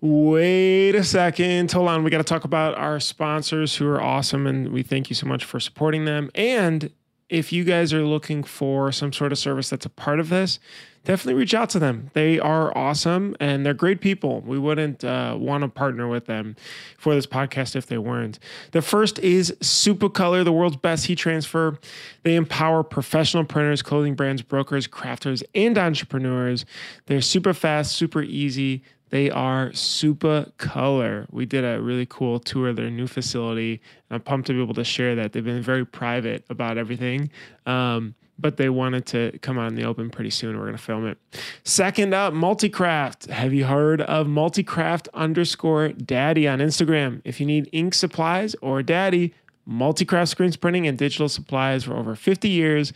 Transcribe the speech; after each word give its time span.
Wait 0.00 0.96
a 0.96 1.04
second. 1.04 1.70
Hold 1.70 1.88
on. 1.88 2.02
We 2.02 2.10
got 2.10 2.18
to 2.18 2.24
talk 2.24 2.44
about 2.44 2.74
our 2.76 2.98
sponsors 2.98 3.76
who 3.76 3.86
are 3.86 4.02
awesome 4.02 4.46
and 4.48 4.70
we 4.72 4.82
thank 4.82 5.08
you 5.08 5.14
so 5.14 5.26
much 5.26 5.44
for 5.44 5.60
supporting 5.60 6.04
them. 6.06 6.30
And 6.34 6.90
if 7.32 7.50
you 7.50 7.64
guys 7.64 7.94
are 7.94 8.04
looking 8.04 8.44
for 8.44 8.92
some 8.92 9.10
sort 9.10 9.32
of 9.32 9.38
service 9.38 9.70
that's 9.70 9.86
a 9.86 9.88
part 9.88 10.20
of 10.20 10.28
this, 10.28 10.60
definitely 11.04 11.40
reach 11.40 11.54
out 11.54 11.70
to 11.70 11.78
them. 11.78 12.10
They 12.12 12.38
are 12.38 12.76
awesome 12.76 13.34
and 13.40 13.64
they're 13.64 13.72
great 13.72 14.02
people. 14.02 14.42
We 14.42 14.58
wouldn't 14.58 15.02
uh, 15.02 15.36
want 15.40 15.62
to 15.62 15.68
partner 15.68 16.08
with 16.08 16.26
them 16.26 16.56
for 16.98 17.14
this 17.14 17.26
podcast 17.26 17.74
if 17.74 17.86
they 17.86 17.96
weren't. 17.96 18.38
The 18.72 18.82
first 18.82 19.18
is 19.20 19.50
Supacolor, 19.60 20.44
the 20.44 20.52
world's 20.52 20.76
best 20.76 21.06
heat 21.06 21.16
transfer. 21.16 21.78
They 22.22 22.36
empower 22.36 22.82
professional 22.82 23.44
printers, 23.44 23.80
clothing 23.80 24.14
brands, 24.14 24.42
brokers, 24.42 24.86
crafters, 24.86 25.42
and 25.54 25.78
entrepreneurs. 25.78 26.66
They're 27.06 27.22
super 27.22 27.54
fast, 27.54 27.92
super 27.92 28.22
easy. 28.22 28.82
They 29.12 29.30
are 29.30 29.70
super 29.74 30.50
color. 30.56 31.26
We 31.30 31.44
did 31.44 31.66
a 31.66 31.82
really 31.82 32.06
cool 32.06 32.40
tour 32.40 32.70
of 32.70 32.76
their 32.76 32.88
new 32.88 33.06
facility. 33.06 33.82
I'm 34.10 34.22
pumped 34.22 34.46
to 34.46 34.54
be 34.54 34.62
able 34.62 34.72
to 34.72 34.84
share 34.84 35.14
that. 35.16 35.34
They've 35.34 35.44
been 35.44 35.62
very 35.62 35.84
private 35.84 36.46
about 36.48 36.78
everything. 36.78 37.30
Um, 37.66 38.14
but 38.38 38.56
they 38.56 38.70
wanted 38.70 39.04
to 39.06 39.38
come 39.40 39.58
out 39.58 39.68
in 39.68 39.74
the 39.74 39.84
open 39.84 40.08
pretty 40.08 40.30
soon. 40.30 40.56
We're 40.56 40.64
going 40.64 40.78
to 40.78 40.82
film 40.82 41.06
it. 41.06 41.18
Second 41.62 42.14
up, 42.14 42.32
Multicraft. 42.32 43.28
Have 43.28 43.52
you 43.52 43.66
heard 43.66 44.00
of 44.00 44.26
Multicraft 44.26 45.08
underscore 45.12 45.90
daddy 45.90 46.48
on 46.48 46.60
Instagram? 46.60 47.20
If 47.22 47.38
you 47.38 47.44
need 47.44 47.68
ink 47.70 47.92
supplies 47.92 48.56
or 48.62 48.82
daddy, 48.82 49.34
Multicraft 49.68 50.28
screens 50.28 50.56
printing 50.56 50.86
and 50.86 50.96
digital 50.96 51.28
supplies 51.28 51.84
for 51.84 51.94
over 51.94 52.16
50 52.16 52.48
years 52.48 52.94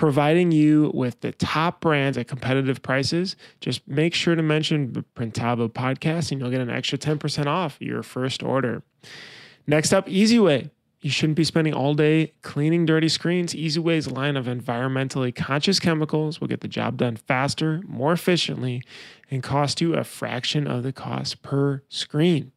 providing 0.00 0.50
you 0.50 0.90
with 0.94 1.20
the 1.20 1.30
top 1.30 1.82
brands 1.82 2.16
at 2.16 2.26
competitive 2.26 2.80
prices. 2.80 3.36
Just 3.60 3.86
make 3.86 4.14
sure 4.14 4.34
to 4.34 4.42
mention 4.42 5.04
Printavo 5.14 5.68
podcast 5.68 6.32
and 6.32 6.40
you'll 6.40 6.48
get 6.48 6.62
an 6.62 6.70
extra 6.70 6.96
10% 6.96 7.44
off 7.44 7.76
your 7.80 8.02
first 8.02 8.42
order. 8.42 8.82
Next 9.66 9.92
up, 9.92 10.06
Easiway. 10.06 10.70
You 11.02 11.10
shouldn't 11.10 11.36
be 11.36 11.44
spending 11.44 11.74
all 11.74 11.92
day 11.92 12.32
cleaning 12.40 12.86
dirty 12.86 13.10
screens. 13.10 13.52
Easiway's 13.52 14.10
line 14.10 14.38
of 14.38 14.46
environmentally 14.46 15.34
conscious 15.34 15.78
chemicals 15.78 16.40
will 16.40 16.48
get 16.48 16.62
the 16.62 16.68
job 16.68 16.96
done 16.96 17.16
faster, 17.16 17.82
more 17.86 18.14
efficiently, 18.14 18.82
and 19.30 19.42
cost 19.42 19.82
you 19.82 19.94
a 19.94 20.04
fraction 20.04 20.66
of 20.66 20.82
the 20.82 20.94
cost 20.94 21.42
per 21.42 21.82
screen. 21.90 22.52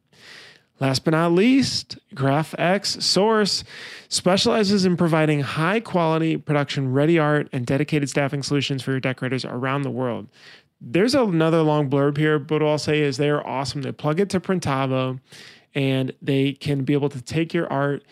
Last 0.80 1.04
but 1.04 1.12
not 1.12 1.32
least, 1.32 1.98
GraphX 2.14 3.00
Source 3.00 3.62
specializes 4.08 4.84
in 4.84 4.96
providing 4.96 5.40
high 5.40 5.78
quality 5.78 6.36
production 6.36 6.92
ready 6.92 7.18
art 7.18 7.48
and 7.52 7.64
dedicated 7.64 8.10
staffing 8.10 8.42
solutions 8.42 8.82
for 8.82 8.90
your 8.90 9.00
decorators 9.00 9.44
around 9.44 9.82
the 9.82 9.90
world. 9.90 10.28
There's 10.80 11.14
another 11.14 11.62
long 11.62 11.88
blurb 11.88 12.16
here, 12.16 12.38
but 12.38 12.60
what 12.60 12.68
I'll 12.68 12.78
say 12.78 13.00
is 13.00 13.16
they 13.16 13.30
are 13.30 13.46
awesome. 13.46 13.82
They 13.82 13.92
plug 13.92 14.18
it 14.18 14.28
to 14.30 14.40
Printavo 14.40 15.20
and 15.74 16.12
they 16.20 16.52
can 16.52 16.84
be 16.84 16.92
able 16.92 17.08
to 17.08 17.20
take 17.20 17.54
your 17.54 17.72
art, 17.72 18.04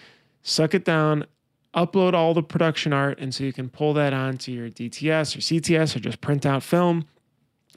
suck 0.42 0.72
it 0.72 0.84
down, 0.84 1.26
upload 1.74 2.14
all 2.14 2.32
the 2.32 2.42
production 2.42 2.92
art, 2.92 3.18
and 3.18 3.34
so 3.34 3.44
you 3.44 3.52
can 3.52 3.68
pull 3.68 3.92
that 3.94 4.12
onto 4.12 4.52
your 4.52 4.68
DTS 4.68 5.36
or 5.36 5.40
CTS 5.40 5.96
or 5.96 6.00
just 6.00 6.20
print 6.20 6.46
out 6.46 6.62
film 6.62 7.06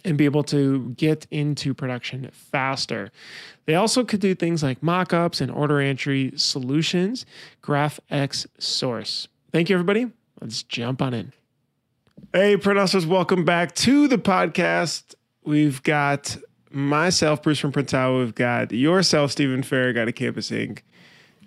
and 0.06 0.18
be 0.18 0.26
able 0.26 0.44
to 0.44 0.92
get 0.92 1.26
into 1.32 1.74
production 1.74 2.30
faster. 2.32 3.12
They 3.66 3.74
also 3.74 4.06
could 4.06 4.20
do 4.22 4.36
things 4.36 4.62
like 4.62 4.82
mockups 4.82 5.42
and 5.42 5.52
order 5.52 5.82
entry 5.82 6.32
solutions. 6.36 7.26
GraphX 7.62 8.46
Source. 8.60 9.28
Thank 9.52 9.70
you, 9.70 9.76
everybody. 9.76 10.12
Let's 10.40 10.64
jump 10.64 11.02
on 11.02 11.14
in. 11.14 11.34
Hey, 12.32 12.56
printers, 12.56 13.06
welcome 13.06 13.44
back 13.44 13.74
to 13.76 14.08
the 14.08 14.18
podcast. 14.18 15.16
We've 15.44 15.82
got 15.82 16.38
myself, 16.70 17.42
Bruce 17.42 17.60
from 17.60 17.72
Printavo. 17.72 18.20
We've 18.20 18.36
got 18.36 18.72
yourself, 18.72 19.32
Steven 19.32 19.64
Farr, 19.64 19.94
got 19.94 20.08
a 20.08 20.12
Campus 20.12 20.52
Ink. 20.52 20.84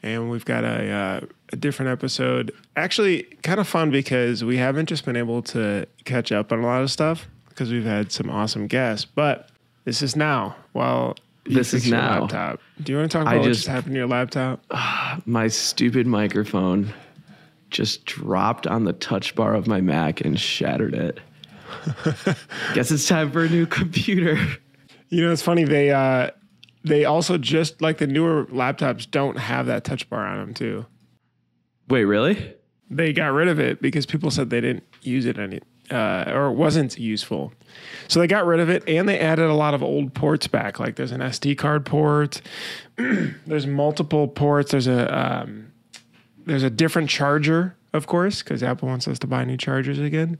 And 0.03 0.31
we've 0.31 0.45
got 0.45 0.65
a, 0.65 0.91
uh, 0.91 1.21
a 1.53 1.57
different 1.57 1.91
episode. 1.91 2.53
Actually, 2.77 3.25
kind 3.43 3.59
of 3.61 3.69
fun 3.69 3.91
because 3.91 4.45
we 4.45 4.57
haven't 4.57 4.87
just 4.87 5.05
been 5.05 5.17
able 5.17 5.43
to 5.43 5.87
catch 6.05 6.33
up 6.33 6.53
on 6.53 6.61
a 6.61 6.67
lot 6.67 6.83
of 6.83 6.91
stuff 6.91 7.27
because 7.59 7.73
we've 7.73 7.85
had 7.85 8.13
some 8.13 8.31
awesome 8.31 8.69
guests. 8.69 9.05
But 9.05 9.51
this 9.85 10.01
is 10.01 10.15
now. 10.15 10.55
While 10.73 11.17
this 11.45 11.75
is 11.75 11.91
now. 11.91 12.21
Laptop. 12.21 12.61
Do 12.81 12.93
you 12.93 12.99
want 12.99 13.11
to 13.11 13.19
talk 13.19 13.23
about 13.23 13.35
I 13.35 13.39
what 13.39 13.47
just, 13.47 13.61
just 13.61 13.69
happened 13.69 13.95
to 13.95 13.99
your 13.99 14.07
laptop? 14.07 14.63
Uh, 14.71 15.19
my 15.27 15.49
stupid 15.49 16.07
microphone 16.07 16.95
just 17.71 18.05
dropped 18.05 18.67
on 18.67 18.85
the 18.85 18.93
touch 18.93 19.35
bar 19.35 19.55
of 19.55 19.67
my 19.67 19.81
Mac 19.81 20.21
and 20.21 20.39
shattered 20.39 20.95
it. 20.95 21.21
Guess 22.75 22.93
it's 22.93 23.09
time 23.09 23.33
for 23.33 23.45
a 23.45 23.49
new 23.49 23.67
computer. 23.67 24.39
You 25.09 25.25
know, 25.25 25.33
it's 25.33 25.43
funny. 25.43 25.65
They 25.65 25.91
uh, 25.91 26.31
they 26.85 27.05
also 27.05 27.39
just 27.39 27.83
like 27.83 27.99
the 27.99 28.07
newer 28.07 28.47
laptops 28.47 29.11
don't 29.11 29.37
have 29.37 29.67
that 29.67 29.85
touch 29.85 30.09
bar 30.09 30.25
on 30.25 30.39
them 30.39 30.55
too. 30.55 30.87
Wait, 31.89 32.05
really? 32.05 32.55
They 32.89 33.13
got 33.13 33.33
rid 33.33 33.49
of 33.49 33.59
it 33.59 33.83
because 33.83 34.07
people 34.07 34.31
said 34.31 34.49
they 34.49 34.61
didn't 34.61 34.85
use 35.03 35.27
it 35.27 35.39
any 35.39 35.61
uh, 35.91 36.25
or 36.29 36.53
wasn't 36.53 36.99
useful. 36.99 37.53
So 38.09 38.21
they 38.21 38.27
got 38.27 38.47
rid 38.47 38.61
of 38.61 38.69
it 38.71 38.83
and 38.89 39.09
they 39.09 39.19
added 39.19 39.47
a 39.47 39.55
lot 39.55 39.75
of 39.75 39.83
old 39.83 40.15
ports 40.15 40.47
back. 40.47 40.81
Like 40.81 40.97
there's 40.97 41.13
an 41.13 41.21
SD 41.21 41.59
card 41.59 41.85
port, 41.85 42.41
there's 42.97 43.67
multiple 43.67 44.29
ports. 44.29 44.73
There's 44.73 44.87
a 44.87 45.43
um, 45.43 45.73
there's 46.47 46.63
a 46.63 46.71
different 46.71 47.11
charger, 47.11 47.77
of 47.93 48.07
course, 48.07 48.43
because 48.43 48.63
Apple 48.63 48.89
wants 48.89 49.07
us 49.07 49.19
to 49.21 49.27
buy 49.27 49.45
new 49.45 49.57
chargers 49.57 49.99
again. 49.99 50.39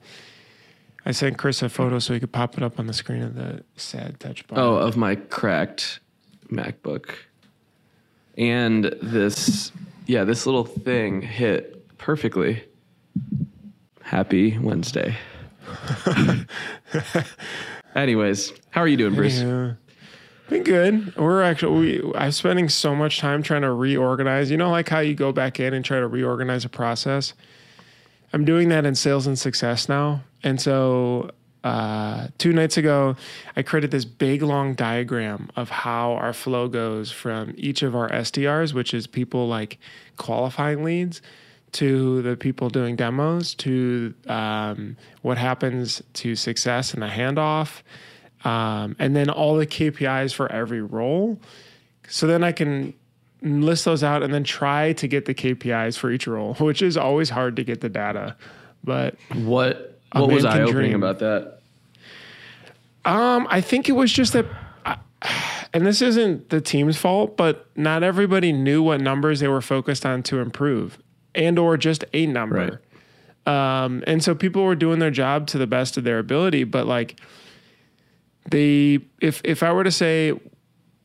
I 1.05 1.13
sent 1.13 1.39
Chris 1.39 1.63
a 1.63 1.69
photo 1.69 1.99
so 1.99 2.15
he 2.15 2.21
could 2.21 2.33
pop 2.33 2.57
it 2.57 2.63
up 2.63 2.79
on 2.79 2.87
the 2.87 2.93
screen 2.93 3.23
of 3.23 3.35
the 3.35 3.63
sad 3.77 4.19
touch 4.21 4.47
bar. 4.47 4.59
Oh, 4.59 4.77
of 4.77 4.97
my 4.97 5.15
cracked 5.17 6.01
MacBook. 6.51 7.11
And 8.37 8.95
this, 9.03 9.73
yeah, 10.07 10.25
this 10.25 10.47
little 10.47 10.65
thing 10.65 11.23
hit 11.23 11.97
perfectly. 11.99 12.63
Happy 14.03 14.59
Wednesday. 14.59 15.17
Anyways, 17.95 18.53
how 18.71 18.83
are 18.83 18.89
you 18.89 18.97
doing, 18.97 19.15
Bruce? 19.15 19.41
Yeah. 19.41 19.73
Been 20.49 20.63
good. 20.63 21.17
We're 21.17 21.43
actually 21.43 22.01
we 22.03 22.15
I'm 22.15 22.33
spending 22.33 22.69
so 22.69 22.95
much 22.95 23.19
time 23.19 23.43
trying 23.43 23.63
to 23.63 23.73
reorganize. 23.73 24.51
You 24.51 24.57
know, 24.57 24.71
like 24.71 24.89
how 24.89 25.01
you 25.01 25.15
go 25.15 25.31
back 25.33 25.61
in 25.61 25.75
and 25.75 25.85
try 25.85 25.99
to 25.99 26.07
reorganize 26.07 26.65
a 26.65 26.71
process. 26.71 27.35
I'm 28.33 28.45
doing 28.45 28.69
that 28.71 28.87
in 28.87 28.95
sales 28.95 29.27
and 29.27 29.39
success 29.39 29.89
now. 29.89 30.23
And 30.43 30.61
so 30.61 31.31
uh, 31.65 32.29
two 32.39 32.53
nights 32.53 32.77
ago, 32.77 33.17
I 33.57 33.63
created 33.63 33.91
this 33.91 34.05
big 34.05 34.43
long 34.43 34.75
diagram 34.75 35.51
of 35.57 35.69
how 35.71 36.13
our 36.13 36.33
flow 36.33 36.69
goes 36.69 37.11
from 37.11 37.55
each 37.57 37.83
of 37.83 37.97
our 37.97 38.09
SDRs, 38.11 38.73
which 38.73 38.95
is 38.95 39.07
people 39.07 39.49
like 39.49 39.79
qualifying 40.17 40.85
leads, 40.85 41.21
to 41.73 42.23
the 42.23 42.37
people 42.37 42.69
doing 42.69 42.97
demos 42.97 43.55
to 43.55 44.15
um, 44.27 44.97
what 45.23 45.39
happens 45.39 46.03
to 46.15 46.35
success 46.35 46.95
in 46.95 47.01
the 47.01 47.07
handoff 47.07 47.83
um, 48.45 48.97
and 48.99 49.15
then 49.15 49.29
all 49.29 49.57
the 49.57 49.67
kpis 49.67 50.33
for 50.33 50.51
every 50.51 50.83
role. 50.83 51.39
So 52.09 52.27
then 52.27 52.43
i 52.43 52.53
can 52.53 52.95
list 53.43 53.85
those 53.85 54.03
out 54.03 54.23
and 54.23 54.35
then 54.35 54.45
try 54.45 54.93
to 54.95 55.07
get 55.07 55.27
the 55.27 55.35
kpis 55.35 55.97
for 55.97 56.11
each 56.11 56.27
role 56.27 56.55
which 56.59 56.83
is 56.83 56.97
always 56.97 57.31
hard 57.31 57.57
to 57.57 57.65
get 57.65 57.81
the 57.81 57.89
data 57.89 58.37
but 58.83 59.17
what 59.35 59.99
what 60.13 60.29
was 60.29 60.45
i 60.45 60.61
opening 60.61 60.95
about 60.95 61.19
that? 61.19 61.61
Um, 63.05 63.47
i 63.51 63.61
think 63.61 63.89
it 63.89 63.93
was 63.93 64.13
just 64.13 64.33
that 64.33 64.47
and 65.73 65.85
this 65.85 66.01
isn't 66.01 66.49
the 66.51 66.61
team's 66.61 66.97
fault, 66.97 67.37
but 67.37 67.67
not 67.77 68.03
everybody 68.03 68.53
knew 68.53 68.83
what 68.83 69.01
numbers 69.01 69.41
they 69.41 69.49
were 69.49 69.61
focused 69.61 70.07
on 70.07 70.23
to 70.25 70.39
improve 70.39 70.99
and 71.35 71.59
or 71.59 71.77
just 71.77 72.05
a 72.13 72.27
number. 72.27 72.81
Right. 73.47 73.85
Um, 73.85 74.05
and 74.07 74.23
so 74.23 74.35
people 74.35 74.65
were 74.65 74.75
doing 74.75 74.99
their 74.99 75.11
job 75.11 75.47
to 75.49 75.59
the 75.59 75.67
best 75.67 75.97
of 75.97 76.05
their 76.05 76.19
ability, 76.19 76.65
but 76.65 76.87
like 76.87 77.19
they 78.51 79.01
if 79.21 79.41
if 79.45 79.63
I 79.63 79.73
were 79.73 79.85
to 79.85 79.91
say 79.91 80.39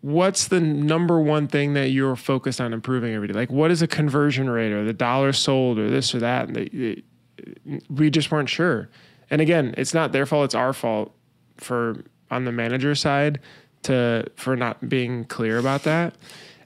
what's 0.01 0.50
the 0.50 0.59
number 0.59 1.18
one 1.21 1.48
thing 1.48 1.75
that 1.75 1.92
you're 1.92 2.18
focused 2.18 2.59
on 2.59 2.74
improving 2.74 3.13
every 3.13 3.30
day? 3.30 3.33
Like 3.33 3.50
what 3.50 3.71
is 3.71 3.81
a 3.81 3.88
conversion 3.88 4.50
rate 4.50 4.74
or 4.74 4.83
the 4.83 4.94
dollars 4.94 5.39
sold 5.39 5.80
or 5.80 5.89
this 5.89 6.13
or 6.13 6.19
that? 6.19 6.48
And 6.48 6.56
they, 6.57 6.68
they, 6.68 7.03
we 7.89 8.09
just 8.09 8.30
weren't 8.30 8.50
sure. 8.50 8.89
And 9.30 9.39
again, 9.42 9.74
it's 9.77 9.94
not 9.94 10.12
their 10.12 10.25
fault, 10.25 10.45
it's 10.45 10.56
our 10.56 10.74
fault 10.74 11.13
for 11.56 12.03
on 12.30 12.44
the 12.44 12.51
manager 12.51 12.95
side 12.95 13.39
to 13.83 14.30
for 14.36 14.57
not 14.57 14.89
being 14.89 15.24
clear 15.25 15.57
about 15.57 15.83
that. 15.83 16.15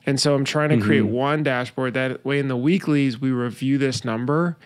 And 0.08 0.20
so 0.20 0.34
I'm 0.34 0.46
trying 0.46 0.70
to 0.70 0.80
create 0.80 1.04
mm-hmm. 1.04 1.12
one 1.12 1.44
dashboard 1.44 1.94
that 1.94 2.26
way 2.26 2.40
in 2.40 2.48
the 2.48 2.58
weeklies 2.58 3.20
we 3.20 3.30
review 3.30 3.78
this 3.78 4.04
number 4.04 4.58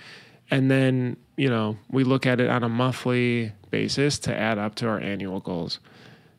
and 0.49 0.69
then, 0.69 1.17
you 1.35 1.49
know, 1.49 1.77
we 1.89 2.03
look 2.03 2.25
at 2.25 2.39
it 2.39 2.49
on 2.49 2.63
a 2.63 2.69
monthly 2.69 3.51
basis 3.71 4.19
to 4.19 4.37
add 4.37 4.57
up 4.57 4.75
to 4.75 4.87
our 4.87 4.99
annual 4.99 5.39
goals. 5.39 5.79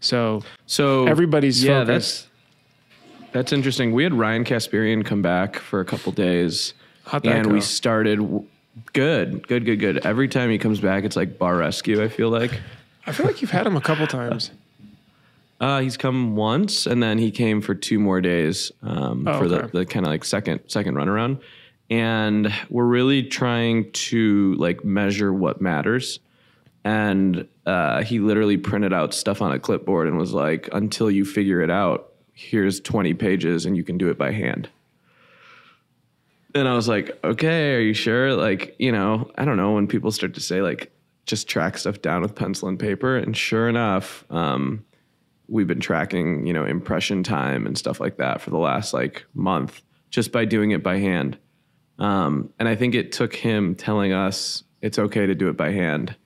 So 0.01 0.43
so 0.67 1.07
everybody's 1.07 1.63
yeah, 1.63 1.85
focused. 1.85 2.29
that's 3.21 3.33
that's 3.33 3.53
interesting. 3.53 3.93
We 3.93 4.05
had 4.05 4.15
Ryan 4.15 4.45
Casperian 4.45 5.05
come 5.05 5.21
back 5.21 5.57
for 5.57 5.81
a 5.81 5.85
couple 5.85 6.13
days 6.13 6.75
and 7.13 7.45
go? 7.45 7.51
we 7.51 7.61
started 7.61 8.47
Good, 8.93 9.47
good, 9.47 9.67
good, 9.67 9.81
good. 9.81 10.07
Every 10.07 10.29
time 10.29 10.51
he 10.51 10.57
comes 10.57 10.81
back, 10.81 11.05
it's 11.05 11.17
like 11.17 11.39
bar 11.39 11.57
rescue. 11.57 12.03
I 12.03 12.09
feel 12.09 12.31
like. 12.31 12.59
I 13.07 13.13
feel 13.13 13.27
like 13.27 13.43
you've 13.43 13.51
had 13.51 13.67
him 13.67 13.77
a 13.77 13.81
couple 13.81 14.07
times. 14.07 14.51
Uh, 15.63 15.81
he's 15.81 15.97
come 15.97 16.35
once, 16.35 16.87
and 16.87 17.01
then 17.01 17.19
he 17.19 17.31
came 17.31 17.61
for 17.61 17.73
two 17.73 18.01
more 18.01 18.21
days 18.21 18.73
um, 18.83 19.29
Oh, 19.29 19.39
for 19.39 19.47
the, 19.47 19.63
okay. 19.63 19.79
the 19.79 19.87
kind 19.87 20.05
of 20.05 20.11
like 20.11 20.25
second 20.25 20.61
second 20.67 20.97
run 20.97 21.09
around. 21.09 21.39
And 21.89 22.53
we're 22.69 22.85
really 22.87 23.23
trying 23.23 23.93
to 23.93 24.55
like 24.55 24.85
measure 24.85 25.33
what 25.33 25.61
matters. 25.61 26.19
And 26.85 27.47
uh, 27.65 28.03
he 28.03 28.19
literally 28.19 28.57
printed 28.57 28.93
out 28.93 29.15
stuff 29.15 29.41
on 29.41 29.53
a 29.53 29.59
clipboard 29.61 30.09
and 30.09 30.19
was 30.19 30.33
like, 30.33 30.69
"Until 30.73 31.09
you 31.09 31.25
figure 31.25 31.61
it 31.61 31.71
out, 31.71 32.13
here's 32.33 32.81
20 32.81 33.15
pages, 33.15 33.65
and 33.65 33.77
you 33.77 33.85
can 33.85 33.99
do 33.99 34.09
it 34.09 34.19
by 34.19 34.33
hand." 34.33 34.69
And 36.57 36.67
I 36.67 36.75
was 36.75 36.89
like, 36.89 37.17
"Okay, 37.23 37.77
are 37.77 37.81
you 37.81 37.95
sure?" 37.95 38.35
Like, 38.35 38.75
you 38.81 38.91
know, 38.91 39.31
I 39.39 39.45
don't 39.45 39.57
know 39.57 39.75
when 39.75 39.87
people 39.87 40.11
start 40.11 40.35
to 40.35 40.41
say 40.41 40.61
like, 40.61 40.91
just 41.25 41.49
track 41.49 41.79
stuff 41.79 42.03
down 42.03 42.23
with 42.23 42.35
pencil 42.35 42.69
and 42.69 42.81
paper. 42.81 43.17
And 43.17 43.37
sure 43.37 43.69
enough, 43.69 44.25
um, 44.29 44.85
we've 45.53 45.67
been 45.67 45.81
tracking, 45.81 46.47
you 46.47 46.53
know, 46.55 46.65
impression 46.65 47.23
time 47.23 47.67
and 47.67 47.77
stuff 47.77 48.01
like 48.01 48.17
that 48.17 48.41
for 48.41 48.49
the 48.49 48.59
last 48.59 48.95
like 48.95 49.27
month 49.35 49.83
just 50.09 50.33
by 50.33 50.47
doing 50.47 50.71
it 50.71 50.83
by 50.83 50.97
hand. 50.97 51.37
Um, 51.99 52.49
and 52.59 52.67
I 52.67 52.75
think 52.75 52.95
it 52.95 53.13
took 53.13 53.35
him 53.35 53.75
telling 53.75 54.15
us 54.15 54.65
it's 54.81 54.99
okay 54.99 55.27
to 55.27 55.35
do 55.35 55.51
it 55.51 55.57
by 55.59 55.71
hand 55.71 56.17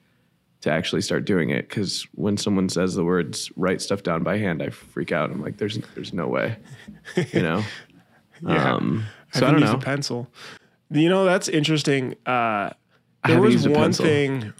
to 0.61 0.71
actually 0.71 1.03
start 1.03 1.25
doing 1.25 1.51
it. 1.51 1.69
Cause 1.69 2.07
when 2.13 2.37
someone 2.37 2.69
says 2.69 2.95
the 2.95 3.05
words 3.05 3.51
write 3.57 3.83
stuff 3.83 4.05
down 4.05 4.23
by 4.23 4.39
hand, 4.39 4.63
I 4.63 4.71
freak 4.71 5.11
out. 5.11 5.31
I'm 5.33 5.43
like, 5.43 5.57
there's, 5.57 5.79
there's 5.97 6.13
no 6.13 6.29
way, 6.29 6.57
you 7.33 7.43
know? 7.43 7.63
Yeah. 8.47 8.75
Um, 8.75 9.07
I 9.35 9.39
so 9.39 9.47
I 9.47 9.51
can 9.51 9.61
don't 9.63 9.71
know. 9.73 9.79
a 9.79 9.81
pencil. 9.81 10.29
You 10.91 11.09
know, 11.09 11.25
that's 11.25 11.49
interesting. 11.49 12.17
Uh, 12.27 12.69
there 13.25 13.41
was 13.41 13.67
one 13.67 13.77
pencil. 13.77 14.05
thing 14.05 14.53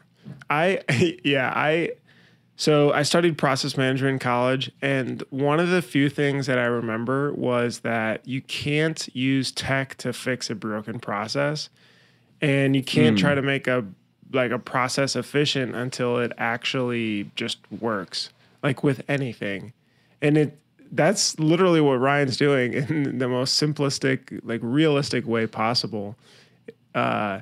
I, 0.49 0.81
yeah, 1.25 1.53
I, 1.55 1.91
so 2.57 2.93
I 2.93 3.03
studied 3.03 3.37
process 3.39 3.77
management 3.77 4.15
in 4.15 4.19
college, 4.19 4.71
and 4.81 5.23
one 5.31 5.61
of 5.61 5.69
the 5.69 5.83
few 5.83 6.09
things 6.09 6.47
that 6.47 6.59
I 6.59 6.65
remember 6.65 7.33
was 7.33 7.81
that 7.81 8.27
you 8.27 8.41
can't 8.43 9.09
use 9.15 9.53
tech 9.53 9.95
to 9.99 10.13
fix 10.13 10.49
a 10.51 10.55
broken 10.55 10.99
process, 10.99 11.69
and 12.41 12.75
you 12.75 12.83
can't 12.83 13.17
Hmm. 13.17 13.21
try 13.21 13.35
to 13.35 13.43
make 13.43 13.67
a 13.67 13.85
like 14.33 14.51
a 14.51 14.59
process 14.59 15.15
efficient 15.15 15.75
until 15.77 16.19
it 16.19 16.33
actually 16.37 17.31
just 17.37 17.59
works, 17.81 18.31
like 18.63 18.83
with 18.83 19.03
anything, 19.09 19.73
and 20.23 20.37
it 20.37 20.59
that's 20.93 21.39
literally 21.39 21.81
what 21.81 21.95
Ryan's 22.01 22.37
doing 22.37 22.73
in 22.89 23.19
the 23.19 23.29
most 23.29 23.61
simplistic, 23.61 24.41
like 24.45 24.61
realistic 24.63 25.27
way 25.27 25.47
possible. 25.47 26.17
Uh, 26.95 27.41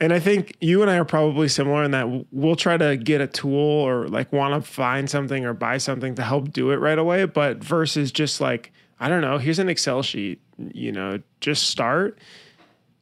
and 0.00 0.14
I 0.14 0.18
think 0.18 0.56
you 0.60 0.80
and 0.80 0.90
I 0.90 0.96
are 0.96 1.04
probably 1.04 1.46
similar 1.48 1.84
in 1.84 1.90
that 1.90 2.26
we'll 2.32 2.56
try 2.56 2.78
to 2.78 2.96
get 2.96 3.20
a 3.20 3.26
tool 3.26 3.58
or 3.58 4.08
like 4.08 4.32
want 4.32 4.54
to 4.54 4.68
find 4.68 5.10
something 5.10 5.44
or 5.44 5.52
buy 5.52 5.76
something 5.76 6.14
to 6.14 6.22
help 6.22 6.52
do 6.52 6.70
it 6.70 6.76
right 6.76 6.98
away. 6.98 7.26
But 7.26 7.62
versus 7.62 8.10
just 8.10 8.40
like, 8.40 8.72
I 8.98 9.08
don't 9.08 9.20
know, 9.20 9.36
here's 9.36 9.58
an 9.58 9.68
Excel 9.68 10.02
sheet, 10.02 10.40
you 10.56 10.90
know, 10.90 11.20
just 11.40 11.68
start 11.68 12.18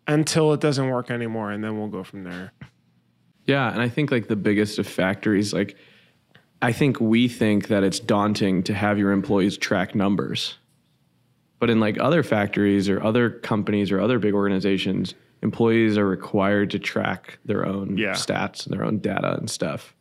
until 0.08 0.52
it 0.52 0.60
doesn't 0.60 0.88
work 0.88 1.10
anymore. 1.10 1.52
And 1.52 1.62
then 1.62 1.78
we'll 1.78 1.88
go 1.88 2.02
from 2.02 2.24
there. 2.24 2.52
Yeah, 3.44 3.72
and 3.72 3.80
I 3.80 3.88
think 3.88 4.10
like 4.10 4.26
the 4.26 4.36
biggest 4.36 4.78
of 4.80 4.86
factories, 4.86 5.52
like 5.54 5.76
I 6.60 6.72
think 6.72 7.00
we 7.00 7.28
think 7.28 7.68
that 7.68 7.84
it's 7.84 8.00
daunting 8.00 8.64
to 8.64 8.74
have 8.74 8.98
your 8.98 9.12
employees 9.12 9.56
track 9.56 9.94
numbers. 9.94 10.58
But 11.60 11.70
in 11.70 11.78
like 11.78 11.98
other 11.98 12.22
factories 12.24 12.88
or 12.88 13.02
other 13.02 13.30
companies 13.30 13.92
or 13.92 14.00
other 14.00 14.18
big 14.18 14.34
organizations, 14.34 15.14
employees 15.42 15.96
are 15.98 16.06
required 16.06 16.70
to 16.70 16.78
track 16.78 17.38
their 17.44 17.66
own 17.66 17.96
Yeah. 17.96 18.12
stats 18.12 18.66
and 18.66 18.76
their 18.76 18.84
own 18.84 18.98
data 18.98 19.36
and 19.38 19.48
stuff. 19.48 19.94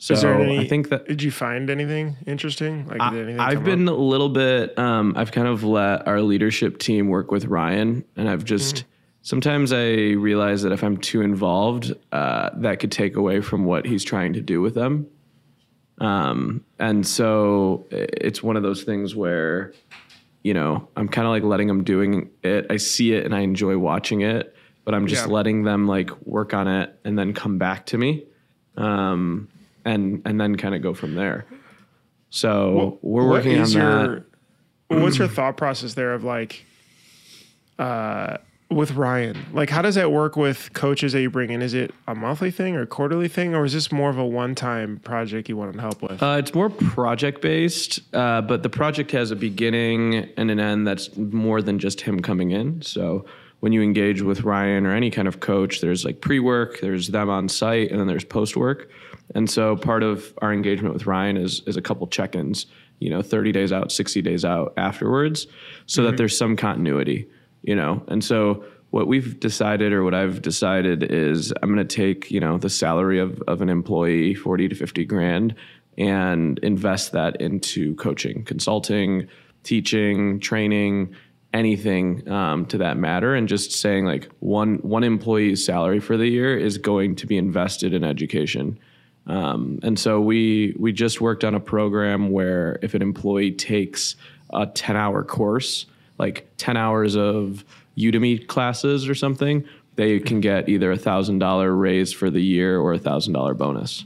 So 0.00 0.14
any, 0.14 0.60
I 0.60 0.68
think 0.68 0.90
that 0.90 1.08
did 1.08 1.22
you 1.22 1.32
find 1.32 1.68
anything 1.70 2.16
interesting? 2.24 2.86
Like, 2.86 3.12
did 3.12 3.22
anything 3.24 3.40
I've 3.40 3.64
been 3.64 3.88
up? 3.88 3.96
a 3.96 4.00
little 4.00 4.28
bit. 4.28 4.78
Um, 4.78 5.14
I've 5.16 5.32
kind 5.32 5.48
of 5.48 5.64
let 5.64 6.06
our 6.06 6.22
leadership 6.22 6.78
team 6.78 7.08
work 7.08 7.32
with 7.32 7.46
Ryan, 7.46 8.04
and 8.16 8.28
I've 8.28 8.44
just 8.44 8.76
Mm-hmm. 8.76 8.88
sometimes 9.22 9.72
I 9.72 9.94
realize 10.12 10.62
that 10.62 10.70
if 10.70 10.84
I'm 10.84 10.98
too 10.98 11.20
involved, 11.22 11.92
uh, 12.12 12.50
that 12.58 12.78
could 12.78 12.92
take 12.92 13.16
away 13.16 13.40
from 13.40 13.64
what 13.64 13.86
he's 13.86 14.04
trying 14.04 14.34
to 14.34 14.40
do 14.40 14.60
with 14.60 14.74
them. 14.76 15.08
Um, 16.00 16.64
and 16.78 17.04
so 17.04 17.86
it's 17.90 18.40
one 18.42 18.56
of 18.56 18.62
those 18.62 18.84
things 18.84 19.16
where, 19.16 19.72
you 20.44 20.54
know, 20.54 20.88
I'm 20.96 21.08
kind 21.08 21.26
of 21.26 21.32
like 21.32 21.42
letting 21.42 21.66
them 21.66 21.82
doing 21.82 22.30
it. 22.44 22.66
I 22.70 22.76
see 22.76 23.14
it 23.14 23.24
and 23.24 23.34
I 23.34 23.40
enjoy 23.40 23.76
watching 23.78 24.20
it, 24.20 24.54
but 24.88 24.94
I'm 24.94 25.06
just 25.06 25.26
Yeah. 25.26 25.32
letting 25.34 25.64
them 25.64 25.86
like 25.86 26.10
work 26.24 26.54
on 26.54 26.66
it 26.66 26.98
and 27.04 27.18
then 27.18 27.34
come 27.34 27.58
back 27.58 27.84
to 27.86 27.98
me, 27.98 28.24
um, 28.78 29.46
and 29.84 30.22
and 30.24 30.40
then 30.40 30.56
kind 30.56 30.74
of 30.74 30.80
go 30.80 30.94
from 30.94 31.14
there. 31.14 31.44
So 32.30 32.98
we're 33.02 33.28
working 33.28 33.56
on 33.56 33.64
is 33.64 33.74
that. 33.74 34.24
what's 34.88 35.18
your 35.18 35.28
thought 35.28 35.58
process 35.58 35.92
there 35.92 36.14
of 36.14 36.24
like, 36.24 36.64
uh, 37.78 38.38
with 38.70 38.92
Ryan? 38.92 39.36
Like, 39.52 39.68
how 39.68 39.82
does 39.82 39.94
that 39.96 40.10
work 40.10 40.36
with 40.36 40.72
coaches 40.72 41.12
that 41.12 41.20
you 41.20 41.28
bring 41.28 41.50
in? 41.50 41.60
Is 41.60 41.74
it 41.74 41.94
a 42.06 42.14
monthly 42.14 42.50
thing 42.50 42.74
or 42.74 42.86
quarterly 42.86 43.28
thing, 43.28 43.54
or 43.54 43.66
is 43.66 43.74
this 43.74 43.92
more 43.92 44.08
of 44.08 44.16
a 44.16 44.24
one-time 44.24 45.00
project 45.00 45.50
you 45.50 45.58
want 45.58 45.74
to 45.74 45.80
help 45.82 46.00
with? 46.00 46.22
Uh, 46.22 46.36
it's 46.38 46.54
more 46.54 46.70
project 46.70 47.42
based, 47.42 48.00
uh, 48.14 48.40
but 48.40 48.62
the 48.62 48.70
project 48.70 49.10
has 49.10 49.30
a 49.30 49.36
beginning 49.36 50.30
and 50.38 50.50
an 50.50 50.58
end 50.58 50.86
that's 50.86 51.14
more 51.14 51.60
than 51.60 51.78
just 51.78 52.00
him 52.00 52.20
coming 52.20 52.52
in. 52.52 52.80
So 52.80 53.26
when 53.60 53.72
you 53.72 53.82
engage 53.82 54.22
with 54.22 54.42
Ryan 54.42 54.86
or 54.86 54.94
any 54.94 55.10
kind 55.10 55.26
of 55.26 55.40
coach, 55.40 55.80
there's 55.80 56.04
like 56.04 56.20
pre 56.20 56.38
work, 56.38 56.80
there's 56.80 57.08
them 57.08 57.28
on 57.28 57.48
site, 57.48 57.90
and 57.90 57.98
then 57.98 58.06
there's 58.06 58.24
post 58.24 58.56
work. 58.56 58.90
And 59.34 59.50
so 59.50 59.76
part 59.76 60.02
of 60.02 60.32
our 60.40 60.52
engagement 60.52 60.94
with 60.94 61.06
Ryan 61.06 61.36
is 61.36 61.62
is 61.66 61.76
a 61.76 61.82
couple 61.82 62.06
check 62.06 62.34
ins, 62.34 62.66
you 62.98 63.10
know, 63.10 63.22
30 63.22 63.52
days 63.52 63.72
out, 63.72 63.92
60 63.92 64.22
days 64.22 64.44
out 64.44 64.72
afterwards, 64.76 65.46
so 65.86 66.02
that 66.02 66.10
mm-hmm. 66.10 66.16
there's 66.16 66.38
some 66.38 66.56
continuity, 66.56 67.28
you 67.62 67.74
know. 67.74 68.02
And 68.08 68.22
so 68.22 68.64
what 68.90 69.06
we've 69.06 69.38
decided 69.38 69.92
or 69.92 70.02
what 70.02 70.14
I've 70.14 70.40
decided 70.40 71.02
is 71.02 71.52
I'm 71.62 71.74
going 71.74 71.86
to 71.86 71.96
take, 71.96 72.30
you 72.30 72.40
know, 72.40 72.56
the 72.56 72.70
salary 72.70 73.18
of, 73.18 73.42
of 73.46 73.60
an 73.60 73.68
employee, 73.68 74.34
40 74.34 74.68
to 74.68 74.74
50 74.74 75.04
grand, 75.04 75.54
and 75.98 76.58
invest 76.60 77.12
that 77.12 77.40
into 77.40 77.94
coaching, 77.96 78.44
consulting, 78.44 79.28
teaching, 79.62 80.40
training, 80.40 81.14
anything 81.52 82.28
um, 82.30 82.66
to 82.66 82.78
that 82.78 82.96
matter, 82.96 83.34
and 83.34 83.48
just 83.48 83.72
saying 83.72 84.04
like 84.04 84.28
one 84.40 84.76
one 84.76 85.04
employee's 85.04 85.64
salary 85.64 86.00
for 86.00 86.16
the 86.16 86.28
year 86.28 86.56
is 86.56 86.78
going 86.78 87.16
to 87.16 87.26
be 87.26 87.36
invested 87.36 87.92
in 87.94 88.04
education. 88.04 88.78
Um, 89.26 89.78
and 89.82 89.98
so 89.98 90.20
we 90.20 90.74
we 90.78 90.92
just 90.92 91.20
worked 91.20 91.44
on 91.44 91.54
a 91.54 91.60
program 91.60 92.30
where 92.30 92.78
if 92.82 92.94
an 92.94 93.02
employee 93.02 93.52
takes 93.52 94.16
a 94.50 94.66
10 94.66 94.96
hour 94.96 95.22
course, 95.22 95.86
like 96.18 96.50
10 96.56 96.76
hours 96.76 97.16
of 97.16 97.64
Udemy 97.98 98.46
classes 98.46 99.08
or 99.08 99.14
something, 99.14 99.64
they 99.96 100.20
can 100.20 100.40
get 100.40 100.68
either 100.68 100.90
a 100.92 100.96
thousand 100.96 101.40
dollar 101.40 101.74
raise 101.74 102.12
for 102.12 102.30
the 102.30 102.40
year 102.40 102.78
or 102.78 102.94
a 102.94 102.98
thousand 102.98 103.32
dollar 103.34 103.52
bonus. 103.52 104.04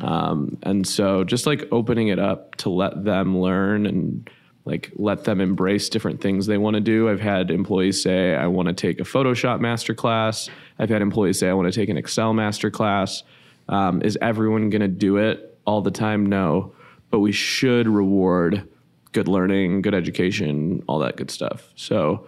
Um, 0.00 0.56
and 0.62 0.86
so 0.86 1.24
just 1.24 1.46
like 1.46 1.68
opening 1.70 2.08
it 2.08 2.18
up 2.18 2.54
to 2.56 2.70
let 2.70 3.04
them 3.04 3.38
learn 3.38 3.84
and 3.84 4.28
like 4.64 4.92
let 4.96 5.24
them 5.24 5.40
embrace 5.40 5.88
different 5.88 6.20
things 6.20 6.46
they 6.46 6.58
want 6.58 6.74
to 6.74 6.80
do. 6.80 7.08
I've 7.08 7.20
had 7.20 7.50
employees 7.50 8.02
say, 8.02 8.34
I 8.34 8.46
want 8.46 8.68
to 8.68 8.74
take 8.74 9.00
a 9.00 9.04
Photoshop 9.04 9.60
master 9.60 9.94
class. 9.94 10.48
I've 10.78 10.88
had 10.88 11.02
employees 11.02 11.38
say, 11.38 11.48
I 11.48 11.52
want 11.52 11.72
to 11.72 11.78
take 11.78 11.88
an 11.88 11.96
Excel 11.96 12.32
master 12.32 12.70
class. 12.70 13.22
Um, 13.68 14.02
is 14.02 14.16
everyone 14.20 14.70
going 14.70 14.82
to 14.82 14.88
do 14.88 15.16
it 15.16 15.58
all 15.64 15.80
the 15.80 15.90
time? 15.90 16.26
No, 16.26 16.74
but 17.10 17.20
we 17.20 17.32
should 17.32 17.88
reward 17.88 18.68
good 19.12 19.28
learning, 19.28 19.82
good 19.82 19.94
education, 19.94 20.82
all 20.86 21.00
that 21.00 21.16
good 21.16 21.30
stuff. 21.30 21.72
So, 21.74 22.26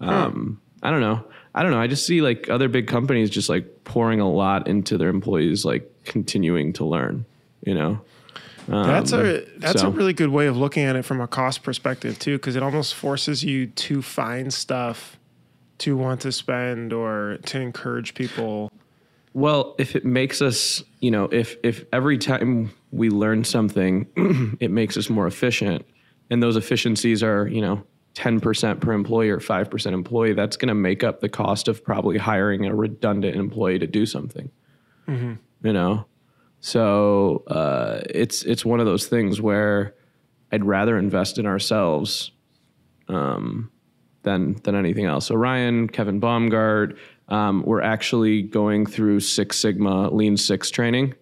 um, 0.00 0.60
I 0.82 0.90
don't 0.90 1.00
know. 1.00 1.24
I 1.54 1.62
don't 1.62 1.70
know. 1.70 1.80
I 1.80 1.86
just 1.86 2.06
see 2.06 2.20
like 2.20 2.50
other 2.50 2.68
big 2.68 2.86
companies 2.86 3.30
just 3.30 3.48
like 3.48 3.84
pouring 3.84 4.20
a 4.20 4.28
lot 4.28 4.68
into 4.68 4.98
their 4.98 5.08
employees, 5.08 5.64
like 5.64 5.90
continuing 6.04 6.74
to 6.74 6.84
learn, 6.84 7.24
you 7.62 7.74
know? 7.74 8.00
That's 8.68 9.12
a 9.12 9.38
um, 9.38 9.52
that's 9.58 9.80
so- 9.80 9.88
a 9.88 9.90
really 9.90 10.12
good 10.12 10.30
way 10.30 10.46
of 10.46 10.56
looking 10.56 10.84
at 10.84 10.96
it 10.96 11.04
from 11.04 11.20
a 11.20 11.28
cost 11.28 11.62
perspective 11.62 12.18
too, 12.18 12.36
because 12.36 12.56
it 12.56 12.62
almost 12.62 12.94
forces 12.94 13.44
you 13.44 13.66
to 13.66 14.02
find 14.02 14.52
stuff 14.52 15.18
to 15.78 15.96
want 15.96 16.20
to 16.22 16.32
spend 16.32 16.92
or 16.92 17.38
to 17.46 17.60
encourage 17.60 18.14
people. 18.14 18.70
Well, 19.34 19.74
if 19.78 19.94
it 19.94 20.04
makes 20.04 20.40
us, 20.40 20.82
you 21.00 21.10
know, 21.10 21.24
if 21.24 21.56
if 21.62 21.84
every 21.92 22.18
time 22.18 22.72
we 22.90 23.10
learn 23.10 23.44
something, 23.44 24.06
it 24.60 24.70
makes 24.70 24.96
us 24.96 25.10
more 25.10 25.26
efficient, 25.26 25.84
and 26.30 26.42
those 26.42 26.56
efficiencies 26.56 27.22
are, 27.22 27.46
you 27.46 27.60
know, 27.60 27.84
ten 28.14 28.40
percent 28.40 28.80
per 28.80 28.92
employee 28.92 29.28
or 29.28 29.40
five 29.40 29.70
percent 29.70 29.94
employee, 29.94 30.32
that's 30.32 30.56
going 30.56 30.68
to 30.68 30.74
make 30.74 31.04
up 31.04 31.20
the 31.20 31.28
cost 31.28 31.68
of 31.68 31.84
probably 31.84 32.16
hiring 32.16 32.64
a 32.64 32.74
redundant 32.74 33.36
employee 33.36 33.78
to 33.78 33.86
do 33.86 34.06
something. 34.06 34.50
Mm-hmm. 35.06 35.34
You 35.62 35.72
know, 35.72 36.06
so 36.66 37.44
uh, 37.46 38.00
it's 38.10 38.42
it's 38.42 38.64
one 38.64 38.80
of 38.80 38.86
those 38.86 39.06
things 39.06 39.40
where 39.40 39.94
I'd 40.50 40.64
rather 40.64 40.98
invest 40.98 41.38
in 41.38 41.46
ourselves 41.46 42.32
um, 43.06 43.70
than 44.24 44.54
than 44.64 44.74
anything 44.74 45.04
else. 45.04 45.26
So 45.26 45.36
Ryan, 45.36 45.88
Kevin 45.88 46.20
Baumgart, 46.20 46.96
Um, 47.28 47.62
we're 47.64 47.82
actually 47.82 48.42
going 48.42 48.84
through 48.84 49.20
Six 49.20 49.58
Sigma 49.58 50.10
Lean 50.10 50.36
Six 50.36 50.72
training, 50.72 51.14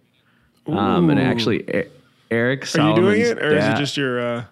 um, 0.66 1.10
and 1.10 1.20
actually 1.20 1.60
E- 1.62 1.90
Eric 2.30 2.62
Are 2.74 2.88
you 2.88 2.96
doing 2.96 3.20
it, 3.20 3.38
or 3.38 3.54
is 3.54 3.66
it 3.66 3.76
just 3.76 3.98
your? 3.98 4.20
Uh, 4.20 4.44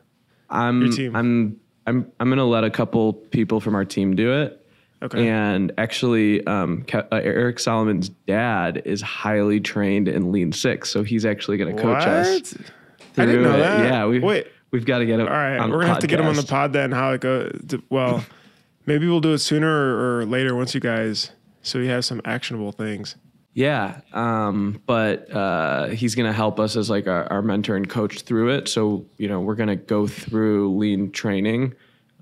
I'm 0.51 0.83
your 0.83 0.93
team? 0.93 1.17
I'm 1.17 1.61
I'm 1.87 2.13
I'm 2.21 2.29
gonna 2.29 2.45
let 2.45 2.65
a 2.65 2.71
couple 2.71 3.15
people 3.15 3.61
from 3.61 3.75
our 3.75 3.87
team 3.87 4.15
do 4.15 4.31
it. 4.43 4.62
Okay. 5.03 5.29
And 5.29 5.73
actually, 5.79 6.47
um, 6.47 6.85
Ke- 6.85 7.07
uh, 7.11 7.21
Eric 7.23 7.59
Solomon's 7.59 8.09
dad 8.09 8.83
is 8.85 9.03
highly 9.03 9.59
trained 9.59 10.07
in 10.07 10.31
Lean 10.31 10.53
Six, 10.53 10.91
so 10.91 11.03
he's 11.03 11.25
actually 11.25 11.57
going 11.57 11.75
to 11.75 11.83
coach 11.83 12.07
us. 12.07 12.55
What? 12.55 12.71
I 13.17 13.27
didn't 13.27 13.43
know 13.43 13.55
it. 13.55 13.59
that. 13.59 13.85
Yeah, 13.85 14.07
we 14.07 14.21
Wait. 14.21 14.47
we've 14.71 14.87
got 14.87 14.99
to 14.99 15.07
get 15.07 15.19
him. 15.19 15.27
All 15.27 15.33
right, 15.33 15.59
on 15.59 15.71
we're 15.71 15.79
the 15.79 15.83
gonna 15.83 15.93
have 15.95 15.99
to 16.03 16.07
get 16.07 16.21
him 16.21 16.27
on 16.27 16.37
the 16.37 16.45
pod 16.45 16.73
then. 16.73 16.93
How 16.93 17.13
it 17.13 17.21
goes? 17.21 17.61
Well, 17.91 18.25
maybe 18.87 19.09
we'll 19.09 19.21
do 19.21 19.33
it 19.33 19.39
sooner 19.39 19.69
or, 19.69 20.21
or 20.21 20.27
later 20.27 20.55
once 20.55 20.73
you 20.73 20.81
guys, 20.81 21.33
so 21.63 21.81
we 21.81 21.89
have 21.89 22.05
some 22.05 22.21
actionable 22.25 22.73
things. 22.73 23.17
Yeah, 23.55 24.01
um, 24.15 24.81
but 24.87 25.31
uh, 25.31 25.89
he's 25.89 26.15
going 26.15 26.27
to 26.27 26.33
help 26.33 26.59
us 26.59 26.75
as 26.75 26.89
like 26.89 27.07
our, 27.07 27.31
our 27.31 27.43
mentor 27.43 27.77
and 27.77 27.87
coach 27.89 28.23
through 28.23 28.51
it. 28.51 28.69
So 28.69 29.05
you 29.19 29.29
know, 29.29 29.41
we're 29.41 29.57
going 29.57 29.69
to 29.69 29.77
go 29.77 30.07
through 30.07 30.77
lean 30.77 31.11
training 31.11 31.75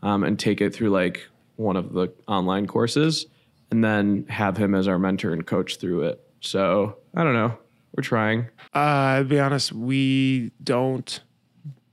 um, 0.02 0.24
and 0.24 0.38
take 0.38 0.60
it 0.60 0.74
through 0.74 0.90
like 0.90 1.28
one 1.60 1.76
of 1.76 1.92
the 1.92 2.08
online 2.26 2.66
courses, 2.66 3.26
and 3.70 3.84
then 3.84 4.26
have 4.28 4.56
him 4.56 4.74
as 4.74 4.88
our 4.88 4.98
mentor 4.98 5.32
and 5.32 5.46
coach 5.46 5.76
through 5.76 6.04
it. 6.04 6.20
So 6.40 6.96
I 7.14 7.22
don't 7.22 7.34
know. 7.34 7.56
We're 7.94 8.02
trying. 8.02 8.46
Uh, 8.74 8.78
I'll 9.18 9.24
be 9.24 9.38
honest, 9.38 9.72
we 9.72 10.52
don't 10.62 11.20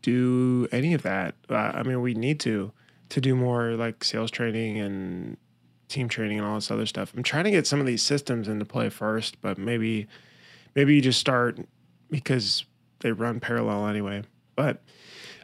do 0.01 0.67
any 0.71 0.93
of 0.93 1.01
that. 1.03 1.35
Uh, 1.49 1.55
I 1.55 1.83
mean, 1.83 2.01
we 2.01 2.13
need 2.13 2.39
to 2.41 2.71
to 3.09 3.21
do 3.21 3.35
more 3.35 3.71
like 3.71 4.03
sales 4.03 4.29
training 4.29 4.77
and 4.79 5.37
team 5.87 6.09
training 6.09 6.37
and 6.37 6.47
all 6.47 6.55
this 6.55 6.69
other 6.69 6.85
stuff. 6.85 7.13
I'm 7.15 7.23
trying 7.23 7.45
to 7.45 7.51
get 7.51 7.65
some 7.65 7.79
of 7.79 7.85
these 7.85 8.03
systems 8.03 8.47
into 8.47 8.65
play 8.65 8.89
first, 8.89 9.41
but 9.41 9.57
maybe 9.57 10.07
maybe 10.75 10.95
you 10.95 11.01
just 11.01 11.19
start 11.19 11.59
because 12.09 12.65
they 12.99 13.11
run 13.11 13.39
parallel 13.39 13.87
anyway. 13.87 14.23
But 14.55 14.81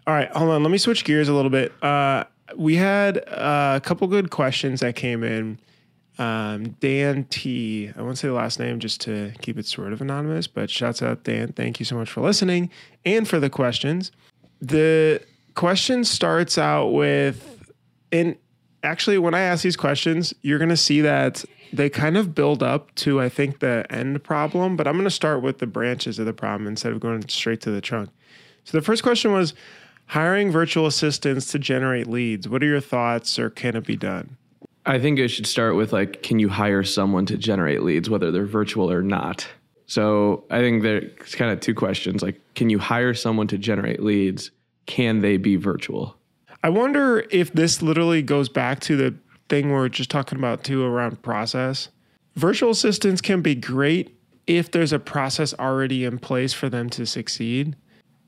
all 0.05 0.13
right, 0.13 0.29
hold 0.31 0.49
on. 0.51 0.63
Let 0.63 0.71
me 0.71 0.77
switch 0.77 1.03
gears 1.03 1.29
a 1.29 1.33
little 1.33 1.51
bit. 1.51 1.71
Uh, 1.83 2.25
we 2.55 2.75
had 2.75 3.17
uh, 3.29 3.73
a 3.75 3.81
couple 3.81 4.07
good 4.07 4.29
questions 4.29 4.79
that 4.81 4.95
came 4.95 5.23
in. 5.23 5.59
Um, 6.19 6.75
Dan 6.79 7.23
T. 7.25 7.91
I 7.97 8.01
won't 8.03 8.19
say 8.19 8.27
the 8.27 8.35
last 8.35 8.59
name 8.59 8.79
just 8.79 9.01
to 9.01 9.33
keep 9.41 9.57
it 9.57 9.65
sort 9.65 9.93
of 9.93 10.01
anonymous, 10.01 10.45
but 10.45 10.69
shouts 10.69 11.01
out 11.01 11.23
Dan. 11.23 11.53
Thank 11.53 11.79
you 11.79 11.85
so 11.85 11.95
much 11.95 12.09
for 12.09 12.21
listening 12.21 12.69
and 13.03 13.27
for 13.27 13.39
the 13.39 13.49
questions. 13.49 14.11
The 14.61 15.21
question 15.55 16.03
starts 16.03 16.59
out 16.59 16.89
with, 16.89 17.71
and 18.11 18.35
actually, 18.83 19.17
when 19.17 19.33
I 19.33 19.39
ask 19.39 19.63
these 19.63 19.75
questions, 19.75 20.35
you're 20.43 20.59
going 20.59 20.69
to 20.69 20.77
see 20.77 21.01
that 21.01 21.43
they 21.71 21.89
kind 21.89 22.15
of 22.15 22.35
build 22.35 22.61
up 22.61 22.93
to, 22.95 23.19
I 23.19 23.27
think, 23.29 23.57
the 23.57 23.83
end 23.89 24.23
problem, 24.23 24.77
but 24.77 24.87
I'm 24.87 24.93
going 24.93 25.05
to 25.05 25.09
start 25.09 25.41
with 25.41 25.57
the 25.57 25.65
branches 25.65 26.19
of 26.19 26.27
the 26.27 26.33
problem 26.33 26.67
instead 26.67 26.91
of 26.91 26.99
going 26.99 27.27
straight 27.27 27.61
to 27.61 27.71
the 27.71 27.81
trunk. 27.81 28.11
So 28.65 28.77
the 28.77 28.83
first 28.83 29.01
question 29.01 29.31
was 29.31 29.55
hiring 30.07 30.51
virtual 30.51 30.85
assistants 30.85 31.51
to 31.51 31.59
generate 31.59 32.07
leads. 32.07 32.47
What 32.47 32.63
are 32.63 32.67
your 32.67 32.81
thoughts, 32.81 33.39
or 33.39 33.49
can 33.49 33.75
it 33.75 33.85
be 33.85 33.95
done? 33.95 34.37
I 34.85 34.99
think 34.99 35.17
it 35.17 35.29
should 35.29 35.47
start 35.47 35.75
with 35.75 35.93
like, 35.93 36.23
can 36.23 36.39
you 36.39 36.49
hire 36.49 36.83
someone 36.83 37.25
to 37.27 37.37
generate 37.37 37.83
leads, 37.83 38.09
whether 38.09 38.31
they're 38.31 38.45
virtual 38.45 38.91
or 38.91 39.01
not? 39.01 39.47
So 39.85 40.43
I 40.49 40.59
think 40.59 40.83
there's 40.83 41.35
kind 41.35 41.51
of 41.51 41.59
two 41.59 41.73
questions. 41.73 42.21
Like, 42.21 42.39
can 42.55 42.69
you 42.69 42.79
hire 42.79 43.13
someone 43.13 43.47
to 43.47 43.57
generate 43.57 44.01
leads? 44.01 44.51
Can 44.85 45.21
they 45.21 45.37
be 45.37 45.55
virtual? 45.55 46.17
I 46.63 46.69
wonder 46.69 47.25
if 47.29 47.53
this 47.53 47.81
literally 47.81 48.21
goes 48.21 48.49
back 48.49 48.79
to 48.81 48.95
the 48.95 49.15
thing 49.49 49.67
we 49.67 49.73
we're 49.73 49.89
just 49.89 50.09
talking 50.09 50.37
about 50.37 50.63
too 50.63 50.83
around 50.83 51.21
process. 51.21 51.89
Virtual 52.35 52.71
assistants 52.71 53.21
can 53.21 53.41
be 53.41 53.55
great 53.55 54.17
if 54.47 54.71
there's 54.71 54.93
a 54.93 54.99
process 54.99 55.53
already 55.59 56.05
in 56.05 56.19
place 56.19 56.53
for 56.53 56.69
them 56.69 56.89
to 56.91 57.05
succeed. 57.05 57.75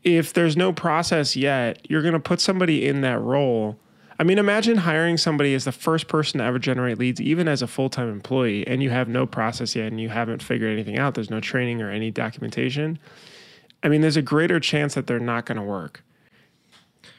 If 0.05 0.31
there's 0.31 0.55
no 0.55 0.71
process 0.71 1.35
yet, 1.35 1.85
you're 1.89 2.01
going 2.01 2.13
to 2.13 2.19
put 2.19 2.39
somebody 2.39 2.87
in 2.87 3.01
that 3.01 3.19
role. 3.19 3.77
I 4.17 4.23
mean, 4.23 4.37
imagine 4.37 4.77
hiring 4.77 5.17
somebody 5.17 5.53
as 5.53 5.65
the 5.65 5.73
first 5.73 6.07
person 6.07 6.37
to 6.37 6.45
ever 6.45 6.59
generate 6.59 6.97
leads, 6.97 7.19
even 7.19 7.49
as 7.49 7.61
a 7.61 7.67
full 7.67 7.89
time 7.89 8.09
employee, 8.09 8.65
and 8.65 8.81
you 8.81 8.91
have 8.91 9.09
no 9.09 9.25
process 9.25 9.75
yet 9.75 9.87
and 9.87 9.99
you 9.99 10.07
haven't 10.07 10.41
figured 10.41 10.71
anything 10.71 10.97
out. 10.97 11.15
There's 11.15 11.29
no 11.29 11.41
training 11.41 11.81
or 11.81 11.89
any 11.89 12.11
documentation. 12.11 12.97
I 13.83 13.89
mean, 13.89 13.99
there's 13.99 14.15
a 14.15 14.21
greater 14.21 14.59
chance 14.61 14.93
that 14.93 15.07
they're 15.07 15.19
not 15.19 15.45
going 15.45 15.57
to 15.57 15.63
work 15.63 16.03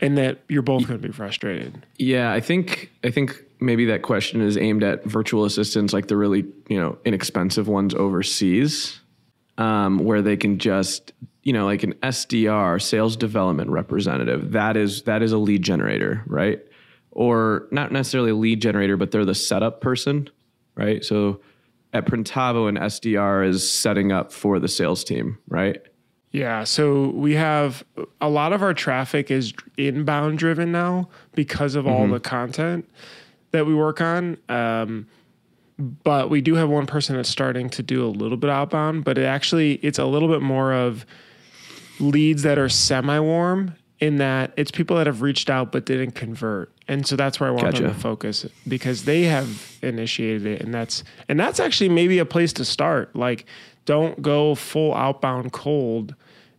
and 0.00 0.16
that 0.18 0.38
you're 0.48 0.62
both 0.62 0.86
going 0.86 1.00
to 1.00 1.06
be 1.06 1.12
frustrated. 1.12 1.84
Yeah, 1.96 2.32
I 2.32 2.40
think 2.40 2.90
I 3.04 3.10
think 3.10 3.42
maybe 3.60 3.84
that 3.86 4.02
question 4.02 4.40
is 4.40 4.56
aimed 4.56 4.82
at 4.82 5.04
virtual 5.04 5.44
assistants, 5.44 5.92
like 5.92 6.08
the 6.08 6.16
really 6.16 6.44
you 6.68 6.78
know 6.78 6.98
inexpensive 7.04 7.68
ones 7.68 7.94
overseas, 7.94 9.00
um, 9.58 9.98
where 9.98 10.22
they 10.22 10.36
can 10.36 10.58
just 10.58 11.12
you 11.42 11.52
know 11.52 11.64
like 11.64 11.82
an 11.82 11.94
SDR, 12.02 12.80
sales 12.80 13.16
development 13.16 13.70
representative. 13.70 14.52
That 14.52 14.76
is 14.76 15.02
that 15.02 15.22
is 15.22 15.32
a 15.32 15.38
lead 15.38 15.62
generator, 15.62 16.22
right? 16.26 16.60
Or 17.12 17.66
not 17.70 17.92
necessarily 17.92 18.30
a 18.30 18.34
lead 18.34 18.60
generator, 18.60 18.96
but 18.96 19.10
they're 19.10 19.24
the 19.24 19.34
setup 19.34 19.80
person, 19.80 20.28
right? 20.74 21.04
So 21.04 21.40
at 21.92 22.04
Printavo, 22.04 22.68
an 22.68 22.76
SDR 22.76 23.46
is 23.48 23.70
setting 23.70 24.12
up 24.12 24.32
for 24.32 24.58
the 24.58 24.68
sales 24.68 25.02
team, 25.02 25.38
right? 25.48 25.80
Yeah, 26.30 26.64
so 26.64 27.08
we 27.10 27.34
have 27.36 27.82
a 28.20 28.28
lot 28.28 28.52
of 28.52 28.62
our 28.62 28.74
traffic 28.74 29.30
is 29.30 29.54
inbound 29.78 30.38
driven 30.38 30.70
now 30.70 31.08
because 31.34 31.74
of 31.76 31.86
all 31.86 32.06
the 32.08 32.20
content 32.20 32.90
that 33.52 33.64
we 33.64 33.74
work 33.74 34.02
on. 34.02 34.36
Um, 34.50 35.06
but 35.78 36.30
we 36.30 36.40
do 36.40 36.54
have 36.54 36.68
one 36.68 36.86
person 36.86 37.16
that's 37.16 37.28
starting 37.28 37.68
to 37.70 37.82
do 37.82 38.04
a 38.04 38.08
little 38.08 38.36
bit 38.36 38.50
outbound, 38.50 39.04
but 39.04 39.18
it 39.18 39.24
actually 39.24 39.74
it's 39.82 39.98
a 39.98 40.06
little 40.06 40.28
bit 40.28 40.42
more 40.42 40.72
of 40.72 41.04
leads 42.00 42.42
that 42.42 42.58
are 42.58 42.68
semi 42.68 43.18
warm 43.20 43.74
in 43.98 44.16
that 44.16 44.52
it's 44.56 44.70
people 44.70 44.96
that 44.96 45.06
have 45.06 45.22
reached 45.22 45.48
out 45.48 45.72
but 45.72 45.86
didn't 45.86 46.12
convert. 46.12 46.72
And 46.88 47.06
so 47.06 47.16
that's 47.16 47.40
where 47.40 47.48
I 47.48 47.52
want 47.52 47.74
them 47.74 47.84
to 47.84 47.94
focus 47.94 48.46
because 48.68 49.04
they 49.04 49.24
have 49.24 49.76
initiated 49.82 50.46
it 50.46 50.60
and 50.62 50.72
that's 50.72 51.02
and 51.28 51.38
that's 51.38 51.60
actually 51.60 51.88
maybe 51.88 52.18
a 52.18 52.26
place 52.26 52.52
to 52.54 52.64
start. 52.64 53.14
Like 53.14 53.46
don't 53.84 54.20
go 54.22 54.54
full 54.54 54.94
outbound 54.94 55.52
cold 55.52 56.14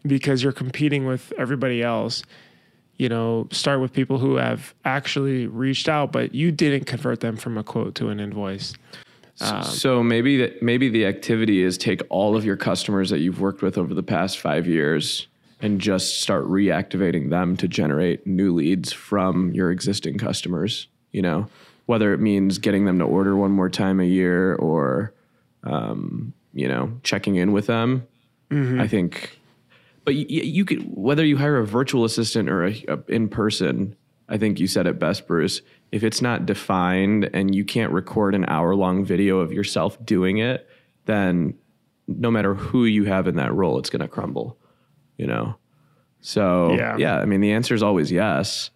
because 0.05 0.43
you're 0.43 0.53
competing 0.53 1.05
with 1.05 1.33
everybody 1.37 1.81
else. 1.81 2.23
You 2.97 3.09
know, 3.09 3.47
start 3.51 3.79
with 3.79 3.93
people 3.93 4.17
who 4.17 4.37
have 4.37 4.73
actually 4.85 5.47
reached 5.47 5.87
out 5.87 6.11
but 6.11 6.35
you 6.35 6.51
didn't 6.51 6.85
convert 6.85 7.19
them 7.21 7.37
from 7.37 7.57
a 7.57 7.63
quote 7.63 7.95
to 7.95 8.09
an 8.09 8.19
invoice. 8.19 8.73
Um, 9.39 9.63
so 9.63 10.01
maybe 10.01 10.37
that 10.37 10.63
maybe 10.63 10.89
the 10.89 11.05
activity 11.05 11.61
is 11.61 11.77
take 11.77 12.01
all 12.09 12.35
of 12.35 12.43
your 12.43 12.57
customers 12.57 13.09
that 13.11 13.19
you've 13.19 13.39
worked 13.39 13.61
with 13.61 13.77
over 13.77 13.93
the 13.93 14.03
past 14.03 14.39
five 14.39 14.65
years 14.67 15.27
and 15.61 15.79
just 15.79 16.21
start 16.21 16.45
reactivating 16.45 17.29
them 17.29 17.55
to 17.57 17.67
generate 17.67 18.25
new 18.25 18.53
leads 18.53 18.91
from 18.93 19.51
your 19.53 19.71
existing 19.71 20.17
customers. 20.17 20.87
You 21.11 21.21
know, 21.21 21.47
whether 21.85 22.13
it 22.13 22.19
means 22.19 22.57
getting 22.57 22.85
them 22.85 22.99
to 22.99 23.05
order 23.05 23.35
one 23.35 23.51
more 23.51 23.69
time 23.69 23.99
a 23.99 24.05
year 24.05 24.55
or, 24.55 25.13
um, 25.63 26.33
you 26.53 26.67
know, 26.67 26.91
checking 27.03 27.35
in 27.35 27.51
with 27.51 27.67
them. 27.67 28.07
I 28.81 28.87
think, 28.87 29.39
but 30.05 30.15
you, 30.15 30.25
you 30.41 30.65
could 30.65 30.83
whether 30.95 31.25
you 31.25 31.37
hire 31.37 31.57
a 31.57 31.65
virtual 31.65 32.05
assistant 32.05 32.49
or 32.49 32.65
a, 32.65 32.85
a 32.87 32.99
in 33.07 33.29
person. 33.29 33.95
I 34.29 34.37
think 34.37 34.59
you 34.59 34.67
said 34.67 34.87
it 34.87 34.99
best, 34.99 35.27
Bruce. 35.27 35.61
If 35.91 36.03
it's 36.03 36.21
not 36.21 36.45
defined 36.45 37.29
and 37.33 37.55
you 37.55 37.63
can't 37.63 37.91
record 37.93 38.35
an 38.35 38.45
hour 38.47 38.75
long 38.75 39.05
video 39.05 39.39
of 39.39 39.53
yourself 39.53 40.03
doing 40.05 40.37
it, 40.37 40.67
then 41.05 41.53
no 42.07 42.29
matter 42.29 42.53
who 42.53 42.85
you 42.85 43.05
have 43.05 43.27
in 43.27 43.35
that 43.35 43.53
role, 43.53 43.79
it's 43.79 43.89
going 43.89 44.01
to 44.01 44.07
crumble. 44.07 44.57
You 45.17 45.27
know. 45.27 45.55
So 46.21 46.73
Yeah. 46.73 46.97
yeah, 46.97 47.17
I 47.19 47.25
mean 47.25 47.41
the 47.41 47.51
answer 47.53 47.73
is 47.73 47.83
always 47.83 48.11
yes. 48.11 48.69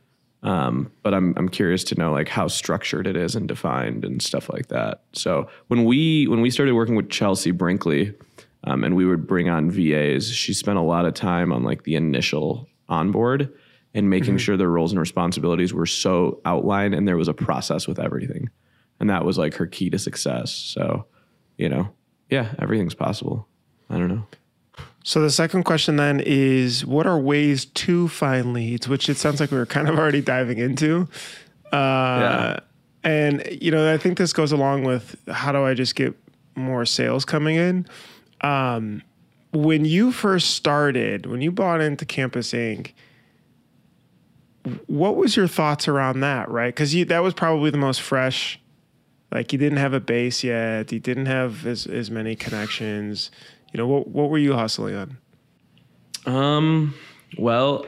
Um, 0.43 0.91
but 1.03 1.13
I'm 1.13 1.33
I'm 1.37 1.49
curious 1.49 1.83
to 1.85 1.95
know 1.95 2.11
like 2.11 2.27
how 2.29 2.47
structured 2.47 3.05
it 3.05 3.15
is 3.15 3.35
and 3.35 3.47
defined 3.47 4.05
and 4.05 4.21
stuff 4.21 4.49
like 4.51 4.67
that. 4.67 5.03
So 5.13 5.47
when 5.67 5.83
we 5.83 6.27
when 6.27 6.41
we 6.41 6.49
started 6.49 6.73
working 6.73 6.95
with 6.95 7.09
Chelsea 7.09 7.51
Brinkley, 7.51 8.13
um, 8.63 8.83
and 8.83 8.95
we 8.95 9.05
would 9.05 9.27
bring 9.27 9.49
on 9.49 9.69
VAs, 9.69 10.31
she 10.31 10.53
spent 10.53 10.77
a 10.77 10.81
lot 10.81 11.05
of 11.05 11.13
time 11.13 11.51
on 11.51 11.63
like 11.63 11.83
the 11.83 11.95
initial 11.95 12.67
onboard 12.89 13.53
and 13.93 14.09
making 14.09 14.37
sure 14.37 14.57
their 14.57 14.69
roles 14.69 14.91
and 14.91 14.99
responsibilities 14.99 15.73
were 15.73 15.85
so 15.85 16.39
outlined 16.45 16.93
and 16.93 17.07
there 17.07 17.17
was 17.17 17.27
a 17.27 17.33
process 17.33 17.87
with 17.87 17.99
everything, 17.99 18.49
and 18.99 19.09
that 19.09 19.25
was 19.25 19.37
like 19.37 19.55
her 19.55 19.67
key 19.67 19.89
to 19.89 19.99
success. 19.99 20.53
So, 20.53 21.05
you 21.57 21.69
know, 21.69 21.89
yeah, 22.29 22.53
everything's 22.59 22.95
possible. 22.95 23.47
I 23.89 23.97
don't 23.97 24.07
know. 24.07 24.25
So 25.03 25.21
the 25.21 25.31
second 25.31 25.63
question 25.63 25.95
then 25.95 26.21
is 26.23 26.85
what 26.85 27.07
are 27.07 27.19
ways 27.19 27.65
to 27.65 28.07
find 28.07 28.53
leads, 28.53 28.87
which 28.87 29.09
it 29.09 29.17
sounds 29.17 29.39
like 29.39 29.51
we 29.51 29.57
were 29.57 29.65
kind 29.65 29.89
of 29.89 29.97
already 29.97 30.21
diving 30.21 30.57
into. 30.57 31.07
Uh, 31.71 32.59
And, 33.03 33.43
you 33.59 33.71
know, 33.71 33.91
I 33.91 33.97
think 33.97 34.19
this 34.19 34.31
goes 34.31 34.51
along 34.51 34.83
with 34.83 35.15
how 35.27 35.51
do 35.51 35.63
I 35.63 35.73
just 35.73 35.95
get 35.95 36.15
more 36.53 36.85
sales 36.85 37.25
coming 37.25 37.55
in? 37.55 37.87
Um, 38.41 39.01
when 39.53 39.85
you 39.85 40.11
first 40.11 40.51
started, 40.51 41.25
when 41.25 41.41
you 41.41 41.51
bought 41.51 41.81
into 41.81 42.05
Campus 42.05 42.53
Ink., 42.53 42.93
what 44.87 45.15
was 45.15 45.35
your 45.35 45.47
thoughts 45.47 45.87
around 45.87 46.19
that, 46.21 46.49
right? 46.49 46.73
Because 46.73 46.93
that 47.05 47.23
was 47.23 47.33
probably 47.33 47.71
the 47.71 47.77
most 47.77 48.01
fresh 48.01 48.59
Like 49.31 49.51
he 49.51 49.57
didn't 49.57 49.77
have 49.77 49.93
a 49.93 49.99
base 49.99 50.43
yet. 50.43 50.91
He 50.91 50.99
didn't 50.99 51.27
have 51.27 51.65
as, 51.65 51.87
as 51.87 52.11
many 52.11 52.35
connections. 52.35 53.31
You 53.73 53.77
know, 53.77 53.87
what 53.87 54.07
what 54.07 54.29
were 54.29 54.37
you 54.37 54.53
hustling 54.53 54.95
on? 54.95 55.17
Um, 56.25 56.93
well, 57.37 57.85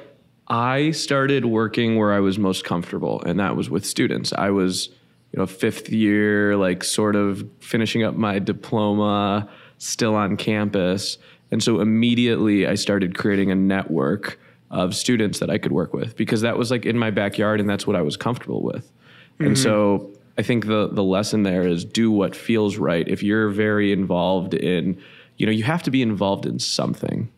I 0.47 0.91
started 0.91 1.45
working 1.45 1.97
where 1.97 2.13
I 2.13 2.19
was 2.19 2.39
most 2.39 2.63
comfortable, 2.63 3.21
and 3.25 3.39
that 3.39 3.55
was 3.55 3.69
with 3.69 3.85
students. 3.85 4.31
I 4.33 4.49
was, 4.49 4.87
you 5.31 5.39
know, 5.39 5.45
fifth 5.45 5.89
year, 5.89 6.55
like 6.55 6.83
sort 6.83 7.15
of 7.15 7.47
finishing 7.59 8.03
up 8.03 8.15
my 8.15 8.39
diploma, 8.39 9.49
still 9.77 10.15
on 10.15 10.37
campus. 10.37 11.17
And 11.51 11.61
so 11.61 11.81
immediately 11.81 12.65
I 12.65 12.75
started 12.75 13.17
creating 13.17 13.51
a 13.51 13.55
network 13.55 14.39
of 14.73 14.95
students 14.95 15.39
that 15.39 15.51
I 15.51 15.59
could 15.59 15.71
work 15.71 15.93
with 15.93 16.17
because 16.17 16.41
that 16.41 16.57
was 16.57 16.71
like 16.71 16.85
in 16.85 16.97
my 16.97 17.11
backyard 17.11 17.59
and 17.59 17.69
that's 17.69 17.85
what 17.85 17.95
I 17.95 18.01
was 18.01 18.17
comfortable 18.17 18.63
with. 18.63 18.91
Mm-hmm. 19.35 19.45
And 19.45 19.57
so 19.57 20.11
I 20.37 20.41
think 20.41 20.65
the 20.65 20.89
the 20.91 21.03
lesson 21.03 21.43
there 21.43 21.65
is 21.65 21.85
do 21.85 22.11
what 22.11 22.35
feels 22.35 22.77
right. 22.77 23.07
If 23.07 23.21
you're 23.21 23.49
very 23.49 23.91
involved 23.91 24.55
in, 24.55 24.99
you 25.37 25.45
know, 25.45 25.51
you 25.51 25.63
have 25.63 25.83
to 25.83 25.91
be 25.91 26.01
involved 26.01 26.47
in 26.47 26.57
something 26.57 27.31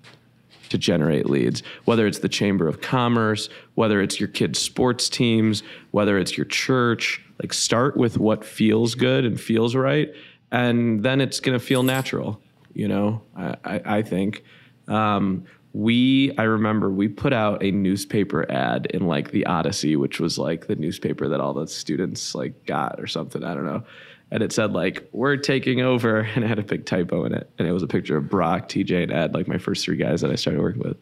to 0.70 0.77
generate 0.77 1.30
leads, 1.30 1.62
whether 1.84 2.08
it's 2.08 2.20
the 2.20 2.30
Chamber 2.30 2.70
of 2.70 2.80
Commerce, 2.82 3.50
whether 3.75 4.01
it's 4.01 4.18
your 4.20 4.30
kids' 4.30 4.60
sports 4.60 5.10
teams, 5.10 5.62
whether 5.92 6.18
it's 6.18 6.38
your 6.38 6.46
church. 6.46 7.22
Like, 7.42 7.51
start 7.51 7.98
with 7.98 8.18
what 8.18 8.46
feels 8.46 8.96
good 8.96 9.25
and 9.25 9.39
feels 9.39 9.75
right, 9.75 10.10
and 10.54 11.04
then 11.04 11.20
it's 11.20 11.42
going 11.42 11.60
to 11.60 11.63
feel 11.63 11.84
natural. 11.84 12.42
You 12.74 12.88
know, 12.88 13.22
I, 13.36 13.56
I, 13.65 13.82
I 13.98 14.01
think. 14.04 14.46
Um, 14.88 15.46
we 15.75 16.32
i 16.38 16.44
remember 16.44 16.89
we 16.89 17.05
put 17.05 17.34
out 17.34 17.62
a 17.62 17.70
newspaper 17.70 18.50
ad 18.50 18.86
in 18.94 19.08
like 19.08 19.32
the 19.32 19.46
odyssey 19.46 19.98
which 19.98 20.22
was 20.22 20.38
like 20.38 20.67
the 20.67 20.75
newspaper 20.77 21.27
that 21.27 21.41
all 21.41 21.53
the 21.53 21.67
students 21.67 22.34
like 22.34 22.65
got 22.65 22.98
or 22.98 23.08
something 23.08 23.44
i 23.44 23.53
don't 23.53 23.65
know. 23.65 23.84
And 24.32 24.41
it 24.41 24.53
said 24.53 24.72
like 24.72 25.08
we're 25.12 25.36
taking 25.36 25.82
over 25.82 26.20
and 26.36 26.46
it 26.46 26.48
had 26.48 26.60
a 26.60 26.63
big 26.63 26.86
typo 26.86 27.25
in 27.25 27.34
it. 27.34 27.50
And 27.60 27.67
it 27.67 27.74
was 27.74 27.84
a 27.84 27.88
picture 27.88 28.15
of 28.15 28.29
brock 28.29 28.70
tj 28.70 29.03
and 29.03 29.12
ed 29.12 29.34
like 29.34 29.50
my 29.50 29.58
first 29.58 29.84
three 29.84 29.98
guys 29.98 30.22
that 30.22 30.32
i 30.32 30.36
started 30.36 30.62
working 30.62 30.82
with. 30.82 30.96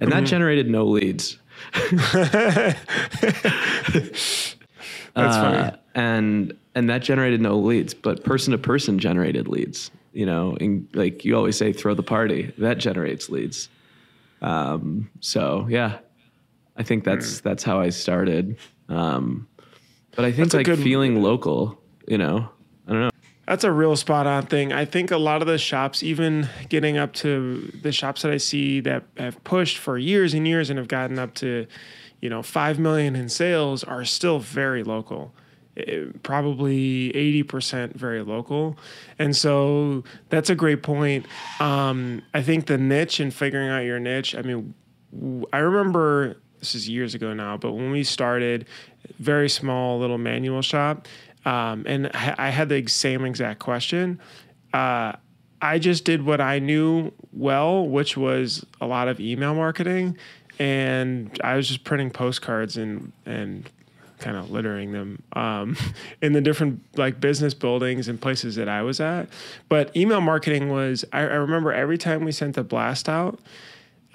And 0.00 0.10
mm-hmm. 0.10 0.20
that 0.20 0.26
generated 0.28 0.68
no 0.68 0.84
leads. 0.84 1.38
That's 5.14 5.36
funny. 5.36 5.56
Uh, 5.58 5.70
and 5.94 6.52
and 6.74 6.90
that 6.90 7.00
generated 7.02 7.40
no 7.40 7.58
leads 7.58 7.94
but 7.94 8.22
person 8.22 8.52
to 8.52 8.58
person 8.58 8.98
generated 8.98 9.48
leads 9.48 9.90
you 10.12 10.26
know? 10.26 10.56
And 10.60 10.88
like 10.92 11.24
you 11.24 11.36
always 11.36 11.56
say 11.56 11.72
throw 11.72 11.94
the 11.94 12.02
party. 12.02 12.52
That 12.58 12.78
generates 12.78 13.30
leads 13.30 13.68
um, 14.42 15.10
so 15.20 15.66
yeah, 15.68 15.98
I 16.76 16.82
think 16.82 17.04
that's 17.04 17.40
mm. 17.40 17.42
that's 17.42 17.62
how 17.62 17.80
I 17.80 17.90
started. 17.90 18.56
Um, 18.88 19.46
but 20.16 20.24
I 20.24 20.32
think 20.32 20.52
like 20.52 20.66
good, 20.66 20.78
feeling 20.78 21.22
local, 21.22 21.80
you 22.08 22.18
know, 22.18 22.48
I 22.86 22.92
don't 22.92 23.00
know. 23.02 23.10
That's 23.46 23.64
a 23.64 23.72
real 23.72 23.96
spot 23.96 24.26
on 24.26 24.46
thing. 24.46 24.72
I 24.72 24.84
think 24.84 25.10
a 25.10 25.16
lot 25.16 25.42
of 25.42 25.48
the 25.48 25.58
shops, 25.58 26.02
even 26.02 26.48
getting 26.68 26.98
up 26.98 27.12
to 27.14 27.72
the 27.82 27.90
shops 27.90 28.22
that 28.22 28.30
I 28.30 28.36
see 28.36 28.80
that 28.80 29.04
have 29.16 29.42
pushed 29.44 29.78
for 29.78 29.98
years 29.98 30.34
and 30.34 30.46
years 30.46 30.70
and 30.70 30.78
have 30.78 30.88
gotten 30.88 31.18
up 31.18 31.34
to, 31.36 31.66
you 32.20 32.30
know, 32.30 32.42
five 32.42 32.78
million 32.78 33.16
in 33.16 33.28
sales, 33.28 33.82
are 33.82 34.04
still 34.04 34.38
very 34.38 34.84
local 34.84 35.34
probably 36.22 37.12
80% 37.44 37.94
very 37.94 38.22
local. 38.22 38.76
And 39.18 39.34
so 39.36 40.04
that's 40.28 40.50
a 40.50 40.54
great 40.54 40.82
point. 40.82 41.26
Um, 41.60 42.22
I 42.34 42.42
think 42.42 42.66
the 42.66 42.78
niche 42.78 43.20
and 43.20 43.32
figuring 43.32 43.68
out 43.68 43.80
your 43.80 43.98
niche, 43.98 44.34
I 44.34 44.42
mean, 44.42 44.74
I 45.52 45.58
remember 45.58 46.36
this 46.60 46.74
is 46.74 46.88
years 46.88 47.14
ago 47.14 47.32
now, 47.32 47.56
but 47.56 47.72
when 47.72 47.90
we 47.90 48.04
started, 48.04 48.66
very 49.18 49.48
small 49.48 49.98
little 49.98 50.18
manual 50.18 50.62
shop, 50.62 51.08
um, 51.44 51.84
and 51.86 52.08
I 52.14 52.50
had 52.50 52.68
the 52.68 52.86
same 52.86 53.24
exact 53.24 53.60
question. 53.60 54.20
Uh, 54.72 55.12
I 55.62 55.78
just 55.78 56.04
did 56.04 56.24
what 56.24 56.40
I 56.40 56.58
knew 56.58 57.12
well, 57.32 57.86
which 57.86 58.16
was 58.16 58.64
a 58.80 58.86
lot 58.86 59.08
of 59.08 59.20
email 59.20 59.54
marketing, 59.54 60.16
and 60.58 61.38
I 61.42 61.56
was 61.56 61.68
just 61.68 61.84
printing 61.84 62.10
postcards 62.10 62.76
and 62.76 63.12
and 63.26 63.68
kind 64.20 64.36
of 64.36 64.50
littering 64.50 64.92
them 64.92 65.22
um, 65.32 65.76
in 66.22 66.32
the 66.32 66.40
different 66.40 66.80
like 66.96 67.20
business 67.20 67.54
buildings 67.54 68.08
and 68.08 68.20
places 68.20 68.56
that 68.56 68.68
I 68.68 68.82
was 68.82 69.00
at. 69.00 69.28
But 69.68 69.94
email 69.96 70.20
marketing 70.20 70.68
was, 70.68 71.04
I, 71.12 71.20
I 71.20 71.34
remember 71.36 71.72
every 71.72 71.98
time 71.98 72.24
we 72.24 72.32
sent 72.32 72.56
a 72.56 72.62
blast 72.62 73.08
out, 73.08 73.40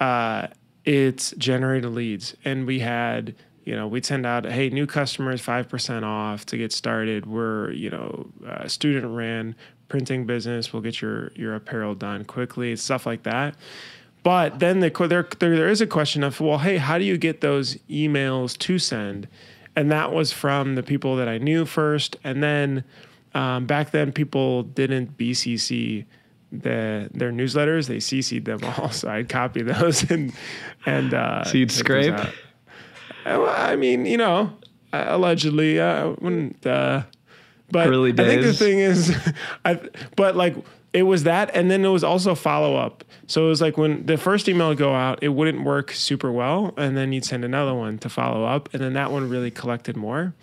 uh, 0.00 0.48
it's 0.84 1.32
generated 1.32 1.90
leads. 1.90 2.36
And 2.44 2.66
we 2.66 2.78
had, 2.78 3.34
you 3.64 3.74
know, 3.74 3.88
we'd 3.88 4.06
send 4.06 4.24
out, 4.24 4.46
hey, 4.46 4.70
new 4.70 4.86
customers, 4.86 5.42
5% 5.42 6.04
off 6.04 6.46
to 6.46 6.56
get 6.56 6.72
started. 6.72 7.26
We're, 7.26 7.72
you 7.72 7.90
know, 7.90 8.26
uh, 8.46 8.68
student 8.68 9.14
ran 9.14 9.56
printing 9.88 10.26
business. 10.26 10.72
We'll 10.72 10.82
get 10.82 11.00
your, 11.00 11.32
your 11.34 11.54
apparel 11.54 11.94
done 11.94 12.24
quickly, 12.24 12.76
stuff 12.76 13.06
like 13.06 13.24
that. 13.24 13.56
But 14.22 14.58
then 14.58 14.80
the, 14.80 14.90
there, 14.90 15.28
there, 15.38 15.56
there 15.56 15.68
is 15.68 15.80
a 15.80 15.86
question 15.86 16.24
of, 16.24 16.40
well, 16.40 16.58
hey, 16.58 16.78
how 16.78 16.98
do 16.98 17.04
you 17.04 17.16
get 17.16 17.40
those 17.42 17.76
emails 17.88 18.58
to 18.58 18.78
send? 18.78 19.28
And 19.76 19.92
that 19.92 20.12
was 20.12 20.32
from 20.32 20.74
the 20.74 20.82
people 20.82 21.16
that 21.16 21.28
I 21.28 21.38
knew 21.38 21.66
first, 21.66 22.16
and 22.24 22.42
then 22.42 22.84
um, 23.34 23.66
back 23.66 23.90
then 23.90 24.10
people 24.10 24.62
didn't 24.62 25.16
BCC 25.18 26.06
the 26.50 27.10
their 27.12 27.30
newsletters; 27.30 27.86
they 27.86 27.98
CC'd 27.98 28.46
them 28.46 28.60
all, 28.64 28.90
so 28.90 29.08
I'd 29.10 29.28
copy 29.28 29.62
those 29.62 30.10
and 30.10 30.32
and 30.86 31.14
uh, 31.14 31.44
so 31.44 31.58
you'd 31.58 31.70
scrape. 31.70 32.14
I 33.26 33.76
mean, 33.76 34.06
you 34.06 34.16
know, 34.16 34.52
allegedly, 34.92 35.80
I 35.80 36.06
wouldn't. 36.06 36.64
Uh, 36.66 37.02
but 37.70 37.88
Early 37.88 38.12
days. 38.12 38.26
I 38.26 38.30
think 38.30 38.42
the 38.42 38.52
thing 38.52 38.78
is, 38.78 39.16
I 39.64 39.80
but 40.16 40.36
like 40.36 40.56
it 40.96 41.02
was 41.02 41.24
that 41.24 41.50
and 41.54 41.70
then 41.70 41.84
it 41.84 41.88
was 41.88 42.02
also 42.02 42.34
follow 42.34 42.76
up 42.76 43.04
so 43.26 43.46
it 43.46 43.48
was 43.48 43.60
like 43.60 43.76
when 43.76 44.04
the 44.06 44.16
first 44.16 44.48
email 44.48 44.68
would 44.68 44.78
go 44.78 44.94
out 44.94 45.18
it 45.22 45.28
wouldn't 45.28 45.62
work 45.64 45.92
super 45.92 46.32
well 46.32 46.72
and 46.76 46.96
then 46.96 47.12
you'd 47.12 47.24
send 47.24 47.44
another 47.44 47.74
one 47.74 47.98
to 47.98 48.08
follow 48.08 48.44
up 48.44 48.72
and 48.72 48.82
then 48.82 48.94
that 48.94 49.10
one 49.10 49.28
really 49.28 49.50
collected 49.50 49.96
more 49.96 50.34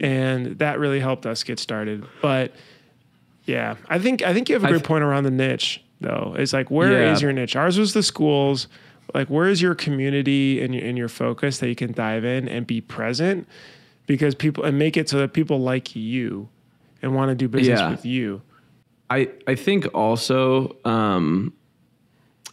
and 0.00 0.58
that 0.58 0.78
really 0.78 0.98
helped 0.98 1.24
us 1.24 1.44
get 1.44 1.60
started. 1.60 2.04
But 2.20 2.52
yeah 3.46 3.76
i 3.90 3.98
think 3.98 4.22
i 4.22 4.32
think 4.32 4.48
you 4.48 4.54
have 4.54 4.64
a 4.64 4.68
great 4.68 4.84
point 4.84 5.04
around 5.04 5.24
the 5.24 5.30
niche 5.30 5.84
though. 6.00 6.34
It's 6.38 6.52
like 6.52 6.70
where 6.70 6.92
yeah. 6.92 7.12
is 7.12 7.22
your 7.22 7.32
niche? 7.32 7.56
Ours 7.56 7.78
was 7.78 7.94
the 7.94 8.02
schools. 8.02 8.68
Like 9.12 9.28
where 9.28 9.48
is 9.48 9.60
your 9.60 9.74
community 9.74 10.62
and 10.62 10.74
your, 10.74 10.84
and 10.84 10.96
your 10.96 11.08
focus 11.08 11.58
that 11.58 11.68
you 11.68 11.74
can 11.74 11.92
dive 11.92 12.24
in 12.24 12.48
and 12.48 12.66
be 12.66 12.80
present? 12.80 13.48
Because 14.06 14.34
people 14.34 14.64
and 14.64 14.78
make 14.78 14.96
it 14.96 15.08
so 15.08 15.18
that 15.18 15.32
people 15.32 15.60
like 15.60 15.96
you 15.96 16.48
and 17.02 17.14
want 17.14 17.30
to 17.30 17.34
do 17.34 17.48
business 17.48 17.80
yeah. 17.80 17.90
with 17.90 18.04
you 18.04 18.42
I 19.10 19.30
I 19.46 19.54
think 19.54 19.86
also 19.94 20.76
um, 20.84 21.52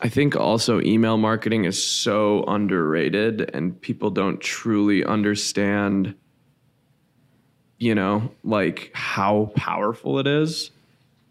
I 0.02 0.10
think 0.10 0.36
also 0.36 0.82
email 0.82 1.18
marketing 1.18 1.66
is 1.66 1.82
so 1.82 2.44
underrated 2.46 3.50
and 3.54 3.80
people 3.80 4.10
don't 4.10 4.40
truly 4.42 5.06
understand 5.06 6.16
you 7.78 7.96
know 7.96 8.32
like 8.44 8.92
how 8.94 9.52
powerful 9.56 10.20
it 10.20 10.28
is. 10.28 10.72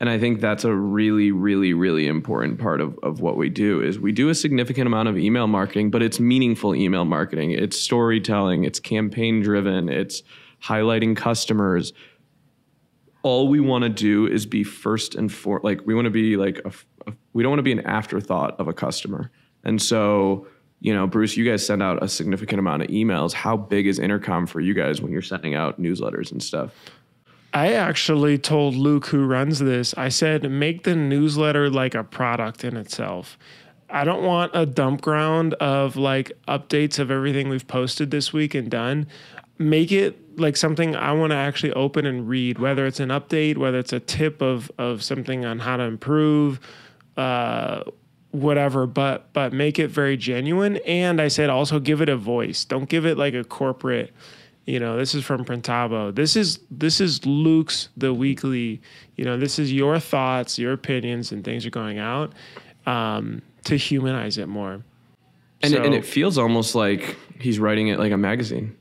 And 0.00 0.08
i 0.08 0.18
think 0.18 0.40
that's 0.40 0.64
a 0.64 0.74
really 0.74 1.30
really 1.30 1.74
really 1.74 2.06
important 2.06 2.58
part 2.58 2.80
of, 2.80 2.98
of 3.02 3.20
what 3.20 3.36
we 3.36 3.50
do 3.50 3.82
is 3.82 3.98
we 3.98 4.12
do 4.12 4.30
a 4.30 4.34
significant 4.34 4.86
amount 4.86 5.10
of 5.10 5.18
email 5.18 5.46
marketing 5.46 5.90
but 5.90 6.02
it's 6.02 6.18
meaningful 6.18 6.74
email 6.74 7.04
marketing. 7.04 7.50
It's 7.50 7.78
storytelling. 7.78 8.64
It's 8.64 8.80
campaign 8.80 9.42
driven. 9.42 9.90
It's 9.90 10.22
highlighting 10.62 11.16
customers 11.16 11.92
all 13.22 13.48
we 13.48 13.60
want 13.60 13.82
to 13.82 13.88
do 13.88 14.26
is 14.26 14.46
be 14.46 14.64
first 14.64 15.14
and 15.14 15.32
for 15.32 15.60
like 15.62 15.80
we 15.84 15.94
want 15.94 16.06
to 16.06 16.10
be 16.10 16.36
like 16.36 16.60
a, 16.64 16.72
a, 17.10 17.12
we 17.32 17.42
don't 17.42 17.50
want 17.50 17.58
to 17.58 17.64
be 17.64 17.72
an 17.72 17.86
afterthought 17.86 18.58
of 18.58 18.68
a 18.68 18.72
customer. 18.72 19.30
And 19.64 19.80
so 19.80 20.46
you 20.80 20.94
know 20.94 21.06
bruce 21.06 21.36
you 21.36 21.44
guys 21.44 21.64
send 21.64 21.82
out 21.82 22.02
a 22.02 22.08
significant 22.08 22.58
amount 22.58 22.82
of 22.82 22.88
emails. 22.88 23.32
How 23.32 23.56
big 23.56 23.86
is 23.86 23.98
intercom 23.98 24.46
for 24.46 24.60
you 24.60 24.74
guys 24.74 25.00
when 25.00 25.12
you're 25.12 25.22
sending 25.22 25.54
out 25.54 25.80
newsletters 25.80 26.32
and 26.32 26.42
stuff? 26.42 26.72
I 27.52 27.72
actually 27.72 28.38
told 28.38 28.76
Luke, 28.76 29.06
who 29.06 29.26
runs 29.26 29.58
this, 29.58 29.92
I 29.96 30.08
said, 30.08 30.48
make 30.48 30.84
the 30.84 30.94
newsletter 30.94 31.68
like 31.68 31.96
a 31.96 32.04
product 32.04 32.62
in 32.62 32.76
itself. 32.76 33.36
I 33.88 34.04
don't 34.04 34.22
want 34.22 34.52
a 34.54 34.66
dump 34.66 35.00
ground 35.00 35.54
of 35.54 35.96
like 35.96 36.30
updates 36.46 37.00
of 37.00 37.10
everything 37.10 37.48
we've 37.48 37.66
posted 37.66 38.12
this 38.12 38.32
week 38.32 38.54
and 38.54 38.70
done 38.70 39.08
make 39.60 39.92
it 39.92 40.38
like 40.38 40.56
something 40.56 40.96
I 40.96 41.12
want 41.12 41.30
to 41.30 41.36
actually 41.36 41.72
open 41.74 42.06
and 42.06 42.26
read, 42.26 42.58
whether 42.58 42.86
it's 42.86 42.98
an 42.98 43.10
update, 43.10 43.58
whether 43.58 43.78
it's 43.78 43.92
a 43.92 44.00
tip 44.00 44.40
of 44.40 44.72
of 44.78 45.04
something 45.04 45.44
on 45.44 45.60
how 45.60 45.76
to 45.76 45.84
improve, 45.84 46.58
uh, 47.16 47.82
whatever. 48.32 48.86
But 48.86 49.32
but 49.32 49.52
make 49.52 49.78
it 49.78 49.88
very 49.88 50.16
genuine. 50.16 50.78
And 50.78 51.20
I 51.20 51.28
said 51.28 51.50
also 51.50 51.78
give 51.78 52.00
it 52.00 52.08
a 52.08 52.16
voice. 52.16 52.64
Don't 52.64 52.88
give 52.88 53.06
it 53.06 53.18
like 53.18 53.34
a 53.34 53.44
corporate. 53.44 54.12
You 54.66 54.80
know, 54.80 54.96
this 54.96 55.14
is 55.14 55.24
from 55.24 55.44
Printavo. 55.44 56.14
This 56.14 56.36
is 56.36 56.58
this 56.70 57.00
is 57.00 57.24
Luke's 57.26 57.90
the 57.96 58.14
weekly. 58.14 58.80
You 59.16 59.26
know, 59.26 59.36
this 59.36 59.58
is 59.58 59.72
your 59.72 60.00
thoughts, 60.00 60.58
your 60.58 60.72
opinions, 60.72 61.32
and 61.32 61.44
things 61.44 61.66
are 61.66 61.70
going 61.70 61.98
out 61.98 62.32
um, 62.86 63.42
to 63.64 63.76
humanize 63.76 64.38
it 64.38 64.48
more. 64.48 64.82
And, 65.62 65.74
so, 65.74 65.82
and 65.82 65.94
it 65.94 66.06
feels 66.06 66.38
almost 66.38 66.74
like 66.74 67.18
he's 67.38 67.58
writing 67.58 67.88
it 67.88 67.98
like 67.98 68.12
a 68.12 68.16
magazine. 68.16 68.74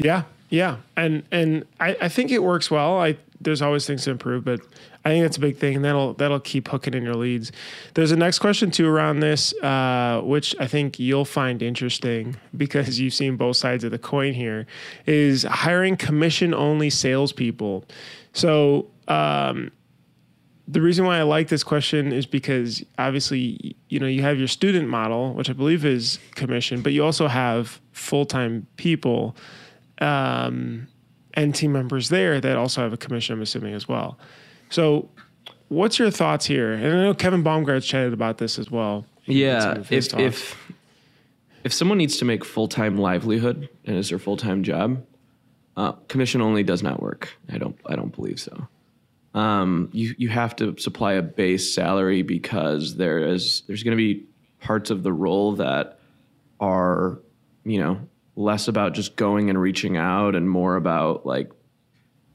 Yeah, 0.00 0.24
yeah, 0.48 0.78
and 0.96 1.22
and 1.30 1.64
I, 1.78 1.96
I 2.00 2.08
think 2.08 2.30
it 2.30 2.42
works 2.42 2.70
well. 2.70 2.98
I 2.98 3.16
there's 3.40 3.62
always 3.62 3.86
things 3.86 4.04
to 4.04 4.10
improve, 4.10 4.44
but 4.44 4.60
I 5.04 5.10
think 5.10 5.24
that's 5.24 5.36
a 5.36 5.40
big 5.40 5.56
thing, 5.56 5.76
and 5.76 5.84
that'll 5.84 6.14
that'll 6.14 6.40
keep 6.40 6.68
hooking 6.68 6.94
in 6.94 7.02
your 7.02 7.14
leads. 7.14 7.52
There's 7.94 8.10
a 8.10 8.16
next 8.16 8.38
question 8.38 8.70
too 8.70 8.88
around 8.88 9.20
this, 9.20 9.54
uh, 9.62 10.20
which 10.24 10.54
I 10.58 10.66
think 10.66 10.98
you'll 10.98 11.24
find 11.24 11.62
interesting 11.62 12.36
because 12.56 12.98
you've 12.98 13.14
seen 13.14 13.36
both 13.36 13.56
sides 13.56 13.84
of 13.84 13.90
the 13.90 13.98
coin. 13.98 14.34
Here 14.34 14.66
is 15.06 15.44
hiring 15.44 15.96
commission 15.96 16.54
only 16.54 16.90
salespeople. 16.90 17.84
So 18.32 18.86
um, 19.08 19.70
the 20.68 20.80
reason 20.80 21.04
why 21.04 21.18
I 21.18 21.22
like 21.22 21.48
this 21.48 21.64
question 21.64 22.12
is 22.12 22.26
because 22.26 22.84
obviously, 22.98 23.76
you 23.88 23.98
know, 23.98 24.06
you 24.06 24.22
have 24.22 24.38
your 24.38 24.48
student 24.48 24.88
model, 24.88 25.34
which 25.34 25.50
I 25.50 25.52
believe 25.52 25.84
is 25.84 26.18
commission, 26.36 26.80
but 26.80 26.92
you 26.92 27.04
also 27.04 27.26
have 27.26 27.80
full 27.92 28.24
time 28.24 28.66
people 28.76 29.36
um, 30.00 30.88
and 31.34 31.54
team 31.54 31.72
members 31.72 32.08
there 32.08 32.40
that 32.40 32.56
also 32.56 32.82
have 32.82 32.92
a 32.92 32.96
commission, 32.96 33.34
I'm 33.34 33.42
assuming, 33.42 33.74
as 33.74 33.88
well. 33.88 34.18
So, 34.70 35.08
what's 35.68 35.98
your 35.98 36.10
thoughts 36.10 36.46
here? 36.46 36.72
And 36.72 36.86
I 36.86 37.02
know 37.02 37.14
Kevin 37.14 37.42
Baumgart's 37.42 37.86
chatted 37.86 38.12
about 38.12 38.38
this 38.38 38.58
as 38.58 38.70
well. 38.70 39.06
Yeah, 39.26 39.78
if 39.90 40.14
if 40.14 40.56
if 41.64 41.72
someone 41.72 41.98
needs 41.98 42.16
to 42.18 42.24
make 42.24 42.44
full 42.44 42.68
time 42.68 42.96
livelihood 42.96 43.68
and 43.84 43.96
is 43.96 44.08
their 44.10 44.18
full 44.18 44.36
time 44.36 44.62
job, 44.62 45.04
uh, 45.76 45.92
commission 46.08 46.40
only 46.40 46.62
does 46.62 46.82
not 46.82 47.02
work. 47.02 47.36
I 47.50 47.58
don't 47.58 47.76
I 47.86 47.96
don't 47.96 48.14
believe 48.14 48.40
so. 48.40 48.68
Um, 49.34 49.90
you 49.92 50.14
you 50.18 50.28
have 50.28 50.56
to 50.56 50.76
supply 50.78 51.12
a 51.12 51.22
base 51.22 51.72
salary 51.74 52.22
because 52.22 52.96
there 52.96 53.18
is 53.18 53.62
there's 53.66 53.82
going 53.82 53.96
to 53.96 54.02
be 54.02 54.24
parts 54.60 54.90
of 54.90 55.02
the 55.02 55.12
role 55.12 55.52
that 55.56 55.98
are 56.58 57.18
you 57.64 57.78
know 57.78 58.00
less 58.40 58.68
about 58.68 58.94
just 58.94 59.16
going 59.16 59.50
and 59.50 59.60
reaching 59.60 59.96
out 59.96 60.34
and 60.34 60.48
more 60.48 60.76
about 60.76 61.26
like 61.26 61.50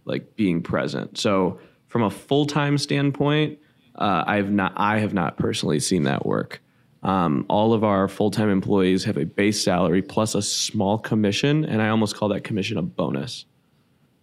like 0.05 0.35
being 0.35 0.61
present. 0.61 1.17
So 1.17 1.59
from 1.87 2.03
a 2.03 2.09
full 2.09 2.45
time 2.45 2.77
standpoint, 2.77 3.59
uh, 3.95 4.23
I've 4.27 4.51
not 4.51 4.73
I 4.75 4.99
have 4.99 5.13
not 5.13 5.37
personally 5.37 5.79
seen 5.79 6.03
that 6.03 6.25
work. 6.25 6.61
Um, 7.03 7.45
all 7.49 7.73
of 7.73 7.83
our 7.83 8.07
full 8.07 8.31
time 8.31 8.49
employees 8.49 9.03
have 9.03 9.17
a 9.17 9.25
base 9.25 9.63
salary 9.63 10.01
plus 10.01 10.35
a 10.35 10.41
small 10.41 10.97
commission, 10.97 11.65
and 11.65 11.81
I 11.81 11.89
almost 11.89 12.15
call 12.15 12.29
that 12.29 12.43
commission 12.43 12.77
a 12.77 12.81
bonus. 12.81 13.45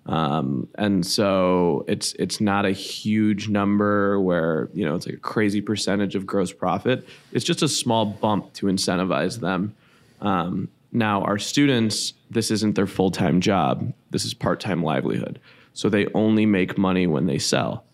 Um, 0.06 0.68
and 0.76 1.06
so 1.06 1.84
it's 1.86 2.12
it's 2.14 2.40
not 2.40 2.66
a 2.66 2.72
huge 2.72 3.48
number 3.48 4.20
where 4.20 4.68
you 4.74 4.84
know 4.84 4.96
it's 4.96 5.06
like 5.06 5.14
a 5.14 5.20
crazy 5.20 5.60
percentage 5.60 6.14
of 6.14 6.26
gross 6.26 6.52
profit. 6.52 7.06
It's 7.32 7.44
just 7.44 7.62
a 7.62 7.68
small 7.68 8.06
bump 8.06 8.52
to 8.54 8.66
incentivize 8.66 9.40
them. 9.40 9.74
Um, 10.20 10.68
now 10.92 11.22
our 11.22 11.38
students, 11.38 12.12
this 12.30 12.50
isn't 12.50 12.76
their 12.76 12.86
full 12.86 13.10
time 13.10 13.40
job. 13.40 13.92
This 14.10 14.24
is 14.24 14.34
part 14.34 14.60
time 14.60 14.82
livelihood. 14.82 15.40
So 15.72 15.88
they 15.88 16.06
only 16.14 16.44
make 16.44 16.76
money 16.76 17.06
when 17.06 17.26
they 17.26 17.38
sell, 17.38 17.84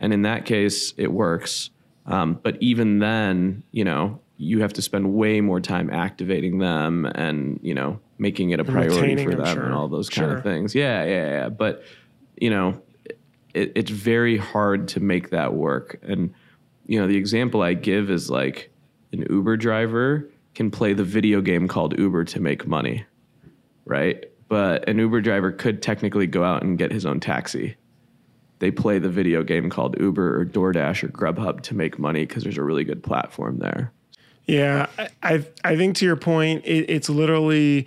and 0.00 0.12
in 0.12 0.22
that 0.22 0.44
case, 0.44 0.92
it 0.96 1.12
works. 1.12 1.70
Um, 2.06 2.40
but 2.42 2.56
even 2.60 2.98
then, 2.98 3.62
you 3.70 3.84
know, 3.84 4.20
you 4.38 4.60
have 4.60 4.72
to 4.72 4.82
spend 4.82 5.14
way 5.14 5.40
more 5.40 5.60
time 5.60 5.90
activating 5.90 6.58
them 6.58 7.06
and 7.06 7.60
you 7.62 7.74
know 7.74 8.00
making 8.18 8.50
it 8.50 8.58
a 8.58 8.64
priority 8.64 9.22
for 9.22 9.30
them, 9.30 9.44
them 9.44 9.54
sure. 9.54 9.64
and 9.64 9.74
all 9.74 9.88
those 9.88 10.08
kind 10.08 10.28
sure. 10.30 10.36
of 10.38 10.42
things. 10.42 10.74
Yeah, 10.74 11.04
yeah, 11.04 11.30
yeah. 11.30 11.48
But 11.48 11.84
you 12.36 12.50
know, 12.50 12.80
it, 13.54 13.72
it's 13.76 13.90
very 13.90 14.36
hard 14.36 14.88
to 14.88 15.00
make 15.00 15.30
that 15.30 15.54
work. 15.54 16.00
And 16.02 16.34
you 16.86 17.00
know, 17.00 17.06
the 17.06 17.16
example 17.16 17.62
I 17.62 17.74
give 17.74 18.10
is 18.10 18.30
like 18.30 18.70
an 19.12 19.26
Uber 19.30 19.56
driver 19.56 20.28
can 20.54 20.70
play 20.70 20.92
the 20.92 21.04
video 21.04 21.40
game 21.40 21.68
called 21.68 21.98
Uber 21.98 22.24
to 22.24 22.40
make 22.40 22.66
money, 22.66 23.04
right? 23.84 24.24
But 24.48 24.88
an 24.88 24.98
Uber 24.98 25.20
driver 25.20 25.52
could 25.52 25.82
technically 25.82 26.26
go 26.26 26.42
out 26.42 26.62
and 26.62 26.78
get 26.78 26.90
his 26.90 27.06
own 27.06 27.20
taxi. 27.20 27.76
They 28.58 28.70
play 28.70 28.98
the 28.98 29.08
video 29.08 29.42
game 29.44 29.70
called 29.70 30.00
Uber 30.00 30.40
or 30.40 30.44
DoorDash 30.44 31.04
or 31.04 31.08
Grubhub 31.08 31.60
to 31.62 31.74
make 31.74 31.98
money 31.98 32.26
because 32.26 32.42
there's 32.42 32.58
a 32.58 32.62
really 32.62 32.84
good 32.84 33.02
platform 33.02 33.58
there. 33.58 33.92
Yeah, 34.46 34.86
I 35.22 35.46
I 35.62 35.76
think 35.76 35.96
to 35.96 36.06
your 36.06 36.16
point, 36.16 36.64
it, 36.64 36.88
it's 36.88 37.08
literally 37.08 37.86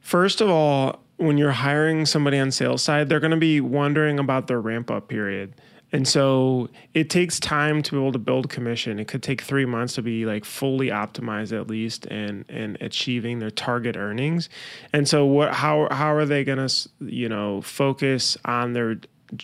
first 0.00 0.40
of 0.40 0.48
all 0.48 1.00
when 1.18 1.36
you're 1.36 1.52
hiring 1.52 2.06
somebody 2.06 2.38
on 2.38 2.50
sales 2.50 2.82
side, 2.82 3.08
they're 3.10 3.20
going 3.20 3.30
to 3.30 3.36
be 3.36 3.60
wondering 3.60 4.18
about 4.18 4.46
their 4.46 4.60
ramp 4.60 4.90
up 4.90 5.08
period. 5.08 5.52
And 5.92 6.06
so 6.06 6.68
it 6.94 7.10
takes 7.10 7.40
time 7.40 7.82
to 7.82 7.90
be 7.92 7.96
able 7.96 8.12
to 8.12 8.18
build 8.18 8.48
commission. 8.48 8.98
It 9.00 9.08
could 9.08 9.22
take 9.22 9.40
three 9.40 9.64
months 9.64 9.94
to 9.94 10.02
be 10.02 10.24
like 10.24 10.44
fully 10.44 10.88
optimized 10.88 11.58
at 11.58 11.66
least 11.68 12.06
and 12.06 12.44
and 12.48 12.78
achieving 12.80 13.40
their 13.40 13.50
target 13.50 13.96
earnings. 13.96 14.48
And 14.92 15.08
so 15.08 15.26
what 15.26 15.52
how 15.54 15.88
how 15.90 16.14
are 16.14 16.24
they 16.24 16.44
gonna 16.44 16.68
you 17.00 17.28
know 17.28 17.60
focus 17.62 18.36
on 18.44 18.72
their 18.72 18.96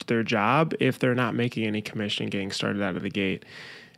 their 0.07 0.23
job 0.23 0.75
if 0.81 0.99
they're 0.99 1.15
not 1.15 1.35
making 1.35 1.67
any 1.67 1.83
commission 1.83 2.27
getting 2.29 2.53
started 2.53 2.83
out 2.83 2.97
of 2.97 3.03
the 3.03 3.11
gate? 3.11 3.45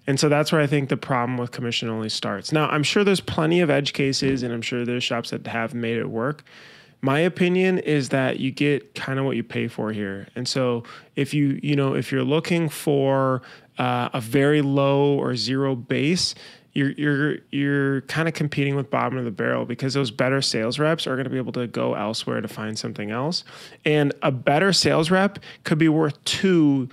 And 0.06 0.18
so 0.18 0.30
that's 0.30 0.50
where 0.50 0.60
I 0.62 0.66
think 0.66 0.88
the 0.88 0.96
problem 0.96 1.36
with 1.36 1.50
commission 1.50 1.90
only 1.90 2.08
starts. 2.08 2.50
Now, 2.50 2.66
I'm 2.70 2.82
sure 2.82 3.04
there's 3.04 3.20
plenty 3.20 3.60
of 3.60 3.68
edge 3.68 3.92
cases 3.92 4.42
and 4.42 4.54
I'm 4.54 4.62
sure 4.62 4.86
there's 4.86 5.04
shops 5.04 5.30
that 5.30 5.46
have 5.46 5.74
made 5.74 5.98
it 5.98 6.08
work. 6.08 6.44
My 7.00 7.20
opinion 7.20 7.78
is 7.78 8.08
that 8.08 8.40
you 8.40 8.50
get 8.50 8.94
kind 8.94 9.18
of 9.18 9.24
what 9.24 9.36
you 9.36 9.44
pay 9.44 9.68
for 9.68 9.92
here. 9.92 10.28
And 10.34 10.48
so 10.48 10.82
if 11.14 11.32
you, 11.32 11.60
you 11.62 11.76
know, 11.76 11.94
if 11.94 12.10
you're 12.10 12.24
looking 12.24 12.68
for 12.68 13.42
uh, 13.78 14.08
a 14.12 14.20
very 14.20 14.62
low 14.62 15.16
or 15.16 15.36
zero 15.36 15.76
base, 15.76 16.34
you're 16.72 16.90
you're 16.92 17.38
you're 17.50 18.00
kind 18.02 18.28
of 18.28 18.34
competing 18.34 18.76
with 18.76 18.90
bottom 18.90 19.18
of 19.18 19.24
the 19.24 19.30
barrel 19.30 19.64
because 19.64 19.94
those 19.94 20.10
better 20.10 20.42
sales 20.42 20.78
reps 20.78 21.06
are 21.06 21.14
going 21.14 21.24
to 21.24 21.30
be 21.30 21.36
able 21.36 21.52
to 21.52 21.66
go 21.66 21.94
elsewhere 21.94 22.40
to 22.40 22.48
find 22.48 22.78
something 22.78 23.10
else. 23.10 23.44
And 23.84 24.12
a 24.22 24.30
better 24.30 24.72
sales 24.72 25.10
rep 25.10 25.38
could 25.64 25.78
be 25.78 25.88
worth 25.88 26.22
two 26.24 26.88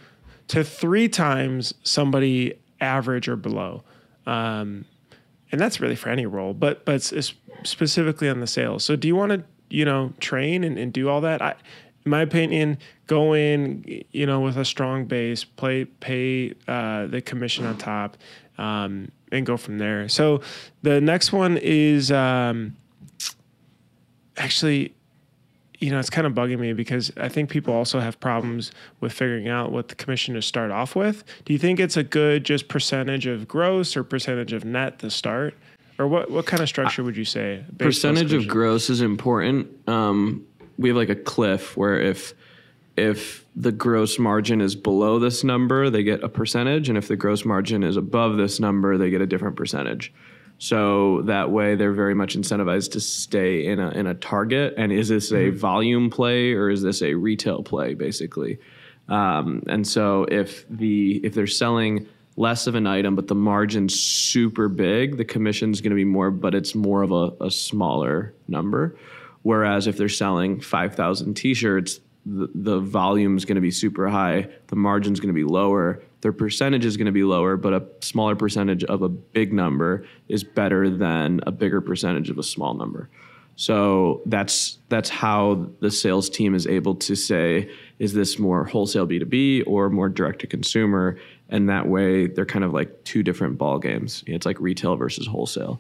to 0.48 0.64
three 0.64 1.10
times 1.10 1.74
somebody 1.84 2.54
average 2.80 3.28
or 3.28 3.36
below. 3.36 3.84
Um, 4.26 4.86
and 5.52 5.62
that's 5.62 5.80
really 5.80 5.96
for 5.96 6.10
any 6.10 6.26
role, 6.26 6.54
but 6.54 6.86
but 6.86 7.04
specifically 7.64 8.30
on 8.30 8.40
the 8.40 8.48
sales. 8.48 8.84
So 8.84 8.96
do 8.96 9.08
you 9.08 9.16
want 9.16 9.32
to 9.32 9.44
you 9.70 9.86
know 9.86 10.14
train 10.20 10.64
and, 10.64 10.78
and 10.78 10.94
do 10.94 11.10
all 11.10 11.22
that? 11.22 11.42
I, 11.42 11.56
in 12.06 12.12
my 12.12 12.22
opinion, 12.22 12.78
go 13.08 13.34
in 13.34 14.04
you 14.12 14.26
know 14.26 14.42
with 14.42 14.58
a 14.58 14.66
strong 14.66 15.06
base, 15.06 15.44
play 15.44 15.86
pay 15.86 16.54
uh, 16.68 17.08
the 17.08 17.22
commission 17.22 17.66
on 17.66 17.78
top, 17.78 18.18
um, 18.58 19.12
and 19.32 19.46
go 19.46 19.58
from 19.58 19.78
there. 19.78 20.08
So 20.10 20.42
the 20.82 21.02
next 21.02 21.32
one 21.32 21.58
is 21.58 22.12
um, 22.12 22.76
actually 24.38 24.96
you 25.80 25.92
know, 25.92 26.00
it's 26.00 26.10
kind 26.10 26.26
of 26.26 26.34
bugging 26.34 26.60
me 26.60 26.74
because 26.74 27.12
I 27.18 27.30
think 27.30 27.50
people 27.50 27.74
also 27.74 28.00
have 28.00 28.20
problems 28.20 28.72
with 29.02 29.14
figuring 29.14 29.48
out 29.48 29.72
what 29.72 29.90
the 29.90 29.96
commission 29.96 30.34
to 30.36 30.42
start 30.42 30.72
off 30.72 30.96
with. 30.96 31.24
Do 31.46 31.54
you 31.54 31.60
think 31.60 31.80
it's 31.80 31.98
a 31.98 32.04
good 32.04 32.44
just 32.44 32.68
percentage 32.68 33.28
of 33.28 33.48
gross 33.48 33.96
or 33.96 34.04
percentage 34.04 34.54
of 34.54 34.66
net 34.66 35.00
to 35.00 35.10
start? 35.10 35.56
Or 35.98 36.08
what, 36.08 36.30
what 36.30 36.46
kind 36.46 36.62
of 36.62 36.68
structure 36.68 37.04
would 37.04 37.16
you 37.16 37.26
say? 37.26 37.64
Percentage 37.78 38.34
of 38.34 38.48
gross 38.48 38.90
is 38.90 39.02
important. 39.02 39.88
Um, 39.88 40.46
we 40.78 40.90
have 40.90 40.98
like 40.98 41.10
a 41.10 41.16
cliff 41.16 41.78
where 41.78 42.00
if 42.00 42.34
if 42.98 43.46
the 43.56 43.72
gross 43.72 44.18
margin 44.18 44.62
is 44.62 44.76
below 44.76 45.20
this 45.20 45.44
number, 45.44 45.90
they 45.90 46.04
get 46.04 46.24
a 46.24 46.30
percentage, 46.30 46.88
and 46.88 46.98
if 46.98 47.08
the 47.08 47.16
gross 47.16 47.44
margin 47.44 47.84
is 47.84 47.98
above 47.98 48.38
this 48.38 48.60
number, 48.60 48.98
they 48.98 49.10
get 49.10 49.22
a 49.22 49.26
different 49.26 49.58
percentage. 49.58 50.14
So 50.58 51.22
that 51.24 51.52
way, 51.52 51.76
they're 51.76 51.92
very 51.92 52.16
much 52.16 52.38
incentivized 52.38 52.92
to 52.94 53.02
stay 53.02 53.66
in 53.66 53.80
a 53.80 53.90
in 53.90 54.08
a 54.08 54.14
target. 54.14 54.76
And 54.78 54.92
is 54.92 55.10
this 55.10 55.32
a 55.32 55.36
mm-hmm. 55.36 55.58
volume 55.58 56.10
play 56.10 56.54
or 56.54 56.70
is 56.70 56.82
this 56.82 57.02
a 57.02 57.14
retail 57.14 57.64
play, 57.64 57.94
basically? 57.94 58.60
Um, 59.08 59.64
and 59.68 59.86
so 59.86 60.26
if 60.32 60.66
the 60.70 61.20
if 61.24 61.34
they're 61.34 61.48
selling 61.48 62.08
less 62.38 62.68
of 62.68 62.76
an 62.76 62.86
item, 62.86 63.16
but 63.16 63.28
the 63.28 63.36
margin's 63.36 64.00
super 64.00 64.68
big, 64.68 65.18
the 65.18 65.26
commission's 65.26 65.82
going 65.82 65.92
to 65.92 65.96
be 65.96 66.04
more, 66.04 66.32
but 66.32 66.54
it's 66.54 66.76
more 66.76 67.02
of 67.02 67.12
a, 67.12 67.32
a 67.46 67.50
smaller 67.50 68.34
number. 68.48 68.98
Whereas 69.44 69.88
if 69.88 69.96
they're 69.98 70.10
selling 70.10 70.60
five 70.60 70.96
thousand 70.96 71.36
T-shirts, 71.36 72.00
the, 72.26 72.50
the 72.56 72.80
volume 72.80 73.38
is 73.38 73.46
going 73.46 73.56
to 73.56 73.62
be 73.62 73.72
super 73.72 74.10
high, 74.10 74.50
the 74.68 74.76
margin's 74.76 75.20
going 75.20 75.34
to 75.34 75.34
be 75.34 75.44
lower, 75.44 76.02
their 76.22 76.34
percentage 76.34 76.84
is 76.84 76.98
going 76.98 77.06
to 77.06 77.12
be 77.12 77.24
lower, 77.24 77.56
but 77.56 77.74
a 77.74 77.86
smaller 78.02 78.36
percentage 78.36 78.84
of 78.84 79.04
a 79.04 79.10
big 79.10 79.54
number 79.54 80.06
is 80.28 80.44
better 80.44 80.90
than 80.90 81.40
a 81.46 81.52
bigger 81.52 81.82
percentage 81.82 82.32
of 82.32 82.40
a 82.40 82.44
small 82.44 82.74
number. 82.74 83.10
So 83.58 84.22
that's 84.26 84.80
that's 84.90 85.10
how 85.10 85.70
the 85.80 85.92
sales 85.92 86.30
team 86.30 86.56
is 86.56 86.68
able 86.68 86.96
to 86.96 87.16
say, 87.16 87.70
is 88.00 88.14
this 88.14 88.38
more 88.38 88.66
wholesale 88.66 89.06
B 89.06 89.20
two 89.20 89.26
B 89.26 89.62
or 89.62 89.90
more 89.90 90.10
direct 90.10 90.40
to 90.42 90.48
consumer? 90.48 91.18
And 91.50 91.70
that 91.70 91.88
way, 91.88 92.28
they're 92.28 92.46
kind 92.46 92.66
of 92.66 92.74
like 92.74 93.04
two 93.04 93.22
different 93.22 93.58
ball 93.58 93.78
games. 93.80 94.24
It's 94.26 94.46
like 94.46 94.60
retail 94.60 94.96
versus 94.96 95.28
wholesale. 95.28 95.80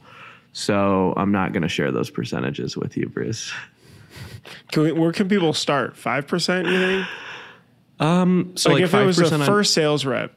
So 0.54 1.14
I'm 1.18 1.32
not 1.32 1.54
going 1.54 1.64
to 1.64 1.70
share 1.70 1.92
those 1.92 2.10
percentages 2.10 2.78
with 2.78 2.96
you, 2.96 3.10
Bruce. 3.10 3.52
Can 4.72 4.84
we, 4.84 4.92
where 4.92 5.12
can 5.12 5.28
people 5.28 5.54
start? 5.54 5.98
Five 5.98 6.28
percent, 6.28 6.68
you 6.68 6.78
think? 6.78 7.08
Um, 8.00 8.54
so 8.56 8.70
like, 8.70 8.76
like 8.76 8.84
if 8.86 8.94
it 8.94 9.06
was 9.06 9.20
a 9.20 9.40
first 9.44 9.74
sales 9.74 10.06
rep, 10.06 10.34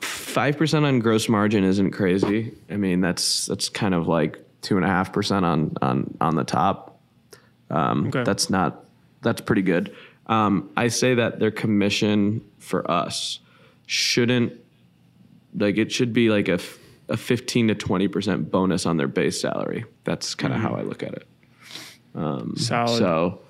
five 0.00 0.56
percent 0.56 0.84
on 0.84 1.00
gross 1.00 1.28
margin 1.28 1.64
isn't 1.64 1.90
crazy. 1.90 2.54
I 2.70 2.76
mean, 2.76 3.00
that's 3.00 3.46
that's 3.46 3.68
kind 3.68 3.94
of 3.94 4.08
like 4.08 4.38
two 4.62 4.76
and 4.76 4.84
a 4.84 4.88
half 4.88 5.12
percent 5.12 5.44
on 5.44 5.74
on 5.82 6.16
on 6.20 6.36
the 6.36 6.44
top. 6.44 7.00
Um, 7.70 8.08
okay. 8.08 8.22
That's 8.22 8.48
not 8.48 8.84
that's 9.22 9.40
pretty 9.40 9.62
good. 9.62 9.94
Um, 10.26 10.70
I 10.76 10.88
say 10.88 11.14
that 11.14 11.40
their 11.40 11.50
commission 11.50 12.44
for 12.58 12.88
us 12.90 13.40
shouldn't 13.92 14.54
like 15.54 15.76
it 15.76 15.92
should 15.92 16.12
be 16.12 16.30
like 16.30 16.48
a 16.48 16.58
a 17.08 17.16
15 17.16 17.68
to 17.68 17.74
20 17.74 18.08
percent 18.08 18.50
bonus 18.50 18.86
on 18.86 18.96
their 18.96 19.08
base 19.08 19.40
salary. 19.40 19.84
That's 20.04 20.34
kind 20.34 20.54
of 20.54 20.60
how 20.60 20.74
I 20.74 20.82
look 20.82 21.02
at 21.02 21.12
it. 21.12 21.26
Solid. 22.56 22.98
So, 22.98 23.40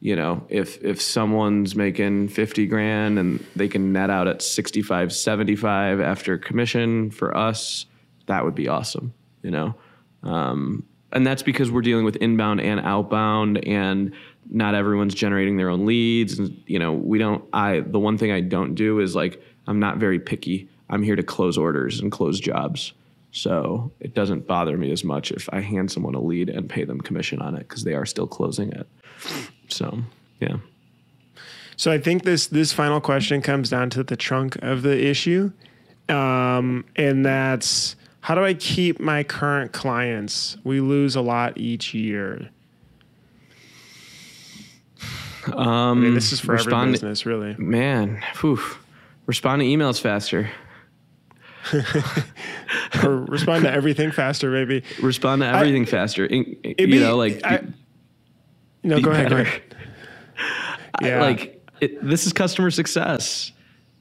you 0.00 0.16
know, 0.16 0.44
if 0.48 0.82
if 0.82 1.00
someone's 1.00 1.76
making 1.76 2.28
50 2.28 2.66
grand 2.66 3.18
and 3.18 3.44
they 3.54 3.68
can 3.68 3.92
net 3.92 4.10
out 4.10 4.26
at 4.26 4.42
65, 4.42 5.12
75 5.12 6.00
after 6.00 6.36
commission 6.36 7.10
for 7.10 7.36
us, 7.36 7.86
that 8.26 8.44
would 8.44 8.54
be 8.54 8.68
awesome, 8.68 9.14
you 9.42 9.50
know. 9.50 9.74
Um, 10.22 10.84
and 11.12 11.24
that's 11.24 11.42
because 11.42 11.70
we're 11.70 11.82
dealing 11.82 12.04
with 12.04 12.16
inbound 12.16 12.60
and 12.60 12.80
outbound 12.80 13.64
and 13.64 14.12
not 14.50 14.74
everyone's 14.74 15.14
generating 15.14 15.56
their 15.56 15.68
own 15.68 15.86
leads 15.86 16.38
and 16.38 16.60
you 16.66 16.80
know, 16.80 16.92
we 16.92 17.18
don't 17.18 17.44
I 17.52 17.80
the 17.80 18.00
one 18.00 18.18
thing 18.18 18.32
I 18.32 18.40
don't 18.40 18.74
do 18.74 18.98
is 18.98 19.14
like 19.14 19.40
I'm 19.66 19.78
not 19.78 19.98
very 19.98 20.18
picky. 20.18 20.68
I'm 20.88 21.02
here 21.02 21.16
to 21.16 21.22
close 21.22 21.58
orders 21.58 22.00
and 22.00 22.12
close 22.12 22.38
jobs. 22.40 22.92
So 23.32 23.90
it 24.00 24.14
doesn't 24.14 24.46
bother 24.46 24.78
me 24.78 24.90
as 24.92 25.04
much 25.04 25.30
if 25.30 25.48
I 25.52 25.60
hand 25.60 25.90
someone 25.90 26.14
a 26.14 26.20
lead 26.20 26.48
and 26.48 26.70
pay 26.70 26.84
them 26.84 27.00
commission 27.00 27.42
on 27.42 27.54
it 27.54 27.68
because 27.68 27.84
they 27.84 27.94
are 27.94 28.06
still 28.06 28.26
closing 28.26 28.72
it. 28.72 28.86
So 29.68 29.98
yeah. 30.40 30.56
So 31.76 31.92
I 31.92 31.98
think 31.98 32.24
this 32.24 32.46
this 32.46 32.72
final 32.72 33.00
question 33.00 33.42
comes 33.42 33.68
down 33.68 33.90
to 33.90 34.02
the 34.02 34.16
trunk 34.16 34.56
of 34.62 34.80
the 34.82 35.06
issue, 35.06 35.52
um, 36.08 36.86
and 36.96 37.26
that's 37.26 37.96
how 38.20 38.34
do 38.34 38.42
I 38.42 38.54
keep 38.54 38.98
my 38.98 39.22
current 39.22 39.72
clients? 39.72 40.56
We 40.64 40.80
lose 40.80 41.14
a 41.14 41.20
lot 41.20 41.58
each 41.58 41.92
year. 41.92 42.48
I 45.54 45.94
mean, 45.94 46.14
this 46.14 46.32
is 46.32 46.40
for 46.40 46.56
every 46.56 46.90
business, 46.90 47.26
really. 47.26 47.54
Man, 47.58 48.22
whew. 48.40 48.58
Respond 49.26 49.60
to 49.60 49.66
emails 49.66 50.00
faster. 50.00 50.50
or 53.02 53.16
respond 53.24 53.64
to 53.64 53.70
everything 53.72 54.12
faster, 54.12 54.50
maybe. 54.50 54.82
Respond 55.02 55.42
to 55.42 55.48
everything 55.48 55.84
faster. 55.84 56.24
In- 56.26 56.56
you 56.62 56.74
be- 56.86 56.98
know, 57.00 57.16
like 57.16 57.40
I- 57.44 57.64
No, 58.82 58.96
be 58.96 59.02
go 59.02 59.10
ahead. 59.10 59.30
Go 59.30 59.36
ahead. 59.38 59.62
I- 61.02 61.06
Yeah. 61.08 61.20
like 61.20 61.66
it, 61.80 62.02
this 62.06 62.26
is 62.26 62.32
customer 62.32 62.70
success. 62.70 63.52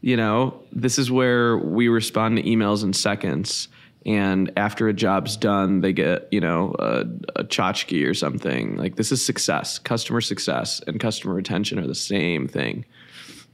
You 0.01 0.15
know, 0.17 0.61
this 0.71 0.99
is 0.99 1.09
where 1.09 1.57
we 1.57 1.87
respond 1.87 2.37
to 2.37 2.43
emails 2.43 2.83
in 2.83 2.93
seconds. 2.93 3.67
And 4.05 4.51
after 4.55 4.87
a 4.87 4.93
job's 4.93 5.35
done, 5.35 5.81
they 5.81 5.91
get, 5.91 6.27
you 6.31 6.39
know, 6.39 6.75
a, 6.77 6.99
a 7.37 7.43
tchotchke 7.43 8.07
or 8.07 8.13
something. 8.13 8.75
Like 8.77 8.97
this 8.97 9.11
is 9.11 9.25
success. 9.25 9.79
Customer 9.79 10.21
success 10.21 10.79
and 10.85 10.99
customer 10.99 11.33
retention 11.33 11.79
are 11.79 11.87
the 11.87 11.95
same 11.95 12.47
thing. 12.47 12.85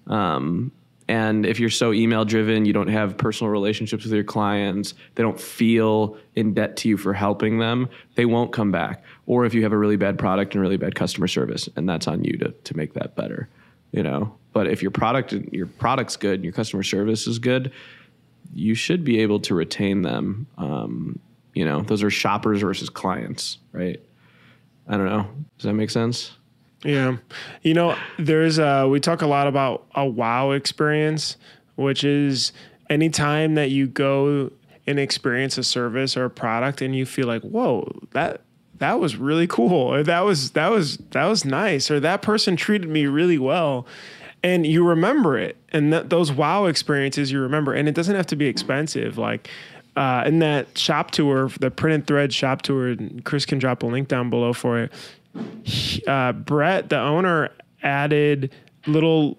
Um, 0.07 0.73
and 1.11 1.45
if 1.45 1.59
you're 1.59 1.69
so 1.69 1.91
email 1.91 2.23
driven, 2.23 2.63
you 2.63 2.71
don't 2.71 2.87
have 2.87 3.17
personal 3.17 3.51
relationships 3.51 4.05
with 4.05 4.13
your 4.13 4.23
clients, 4.23 4.93
they 5.15 5.23
don't 5.23 5.37
feel 5.37 6.15
in 6.35 6.53
debt 6.53 6.77
to 6.77 6.87
you 6.87 6.95
for 6.95 7.11
helping 7.11 7.59
them, 7.59 7.89
they 8.15 8.23
won't 8.23 8.53
come 8.53 8.71
back. 8.71 9.03
Or 9.25 9.43
if 9.43 9.53
you 9.53 9.61
have 9.63 9.73
a 9.73 9.77
really 9.77 9.97
bad 9.97 10.17
product 10.17 10.55
and 10.55 10.61
really 10.61 10.77
bad 10.77 10.95
customer 10.95 11.27
service, 11.27 11.67
and 11.75 11.89
that's 11.89 12.07
on 12.07 12.23
you 12.23 12.37
to, 12.37 12.51
to 12.51 12.77
make 12.77 12.93
that 12.93 13.17
better, 13.17 13.49
you 13.91 14.03
know. 14.03 14.33
But 14.53 14.67
if 14.67 14.81
your 14.81 14.91
product 14.91 15.33
your 15.51 15.67
product's 15.67 16.15
good 16.15 16.35
and 16.35 16.45
your 16.45 16.53
customer 16.53 16.81
service 16.81 17.27
is 17.27 17.39
good, 17.39 17.73
you 18.53 18.73
should 18.73 19.03
be 19.03 19.19
able 19.19 19.41
to 19.41 19.53
retain 19.53 20.03
them. 20.03 20.47
Um, 20.57 21.19
you 21.53 21.65
know, 21.65 21.81
those 21.81 22.03
are 22.03 22.09
shoppers 22.09 22.61
versus 22.61 22.89
clients, 22.89 23.57
right? 23.73 23.99
I 24.87 24.95
don't 24.95 25.07
know. 25.07 25.27
Does 25.57 25.65
that 25.65 25.73
make 25.73 25.89
sense? 25.89 26.37
Yeah. 26.83 27.17
You 27.61 27.73
know, 27.73 27.95
there's 28.17 28.59
uh 28.59 28.87
we 28.89 28.99
talk 28.99 29.21
a 29.21 29.27
lot 29.27 29.47
about 29.47 29.85
a 29.95 30.05
wow 30.05 30.51
experience, 30.51 31.37
which 31.75 32.03
is 32.03 32.51
anytime 32.89 33.55
that 33.55 33.69
you 33.69 33.87
go 33.87 34.51
and 34.87 34.99
experience 34.99 35.57
a 35.57 35.63
service 35.63 36.17
or 36.17 36.25
a 36.25 36.29
product 36.29 36.81
and 36.81 36.95
you 36.95 37.05
feel 37.05 37.27
like, 37.27 37.43
"Whoa, 37.43 37.91
that 38.11 38.41
that 38.79 38.99
was 38.99 39.15
really 39.15 39.47
cool." 39.47 39.93
Or 39.93 40.03
that 40.03 40.21
was 40.21 40.51
that 40.51 40.69
was 40.69 40.97
that 41.11 41.25
was 41.25 41.45
nice 41.45 41.91
or 41.91 41.99
that 41.99 42.21
person 42.21 42.55
treated 42.55 42.89
me 42.89 43.05
really 43.05 43.37
well. 43.37 43.85
And 44.43 44.65
you 44.65 44.83
remember 44.83 45.37
it. 45.37 45.57
And 45.71 45.93
that 45.93 46.09
those 46.09 46.31
wow 46.31 46.65
experiences 46.65 47.31
you 47.31 47.39
remember 47.39 47.73
and 47.73 47.87
it 47.87 47.93
doesn't 47.93 48.15
have 48.15 48.25
to 48.27 48.35
be 48.35 48.47
expensive 48.47 49.17
like 49.17 49.49
uh, 49.97 50.23
in 50.25 50.39
that 50.39 50.77
shop 50.77 51.11
tour, 51.11 51.49
the 51.59 51.69
print 51.69 51.93
and 51.93 52.07
thread 52.07 52.33
shop 52.33 52.61
tour, 52.61 52.95
Chris 53.25 53.45
can 53.45 53.59
drop 53.59 53.83
a 53.83 53.85
link 53.85 54.07
down 54.07 54.29
below 54.29 54.53
for 54.53 54.79
it 54.79 54.91
uh, 56.07 56.33
Brett, 56.33 56.89
the 56.89 56.99
owner, 56.99 57.49
added 57.83 58.51
little 58.87 59.37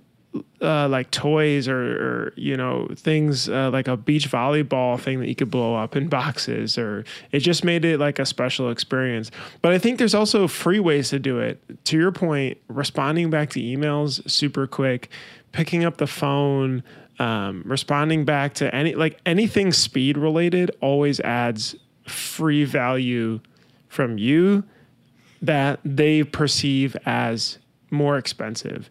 uh, 0.61 0.89
like 0.89 1.11
toys 1.11 1.69
or, 1.69 1.77
or 1.77 2.33
you 2.37 2.57
know 2.57 2.89
things 2.97 3.49
uh, 3.49 3.71
like 3.71 3.89
a 3.89 3.97
beach 3.97 4.31
volleyball 4.31 4.99
thing 4.99 5.21
that 5.21 5.29
you 5.29 5.35
could 5.35 5.51
blow 5.51 5.75
up 5.75 5.97
in 5.97 6.09
boxes, 6.09 6.79
or 6.79 7.05
it 7.33 7.41
just 7.41 7.65
made 7.65 7.85
it 7.85 7.99
like 7.99 8.19
a 8.19 8.27
special 8.27 8.71
experience. 8.71 9.31
But 9.61 9.73
I 9.73 9.79
think 9.79 9.99
there's 9.99 10.15
also 10.15 10.49
free 10.49 10.81
ways 10.81 11.11
to 11.11 11.19
do 11.19 11.39
it. 11.39 11.63
To 11.87 11.99
your 11.99 12.13
point, 12.13 12.59
responding 12.69 13.31
back 13.31 13.51
to 13.51 13.61
emails 13.61 14.29
super 14.31 14.67
quick, 14.67 15.11
picking 15.53 15.85
up 15.85 15.99
the 15.99 16.07
phone. 16.07 16.83
Um, 17.19 17.63
responding 17.67 18.25
back 18.25 18.55
to 18.55 18.75
any 18.75 18.95
like 18.95 19.21
anything 19.27 19.73
speed 19.73 20.17
related 20.17 20.71
always 20.81 21.21
adds 21.21 21.77
free 22.07 22.65
value 22.65 23.39
from 23.89 24.17
you 24.17 24.65
that 25.43 25.81
they 25.85 26.23
perceive 26.25 26.97
as 27.05 27.59
more 27.91 28.17
expensive 28.17 28.89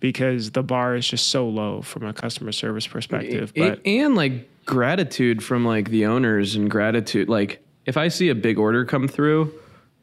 because 0.00 0.52
the 0.52 0.62
bar 0.62 0.96
is 0.96 1.06
just 1.06 1.28
so 1.28 1.46
low 1.46 1.82
from 1.82 2.04
a 2.04 2.12
customer 2.12 2.52
service 2.52 2.86
perspective. 2.86 3.52
But 3.54 3.80
and 3.86 4.16
like 4.16 4.48
gratitude 4.70 5.42
from 5.42 5.64
like 5.64 5.90
the 5.90 6.06
owners 6.06 6.54
and 6.54 6.70
gratitude 6.70 7.28
like 7.28 7.60
if 7.86 7.96
i 7.96 8.06
see 8.06 8.28
a 8.28 8.34
big 8.34 8.56
order 8.56 8.84
come 8.84 9.08
through 9.08 9.52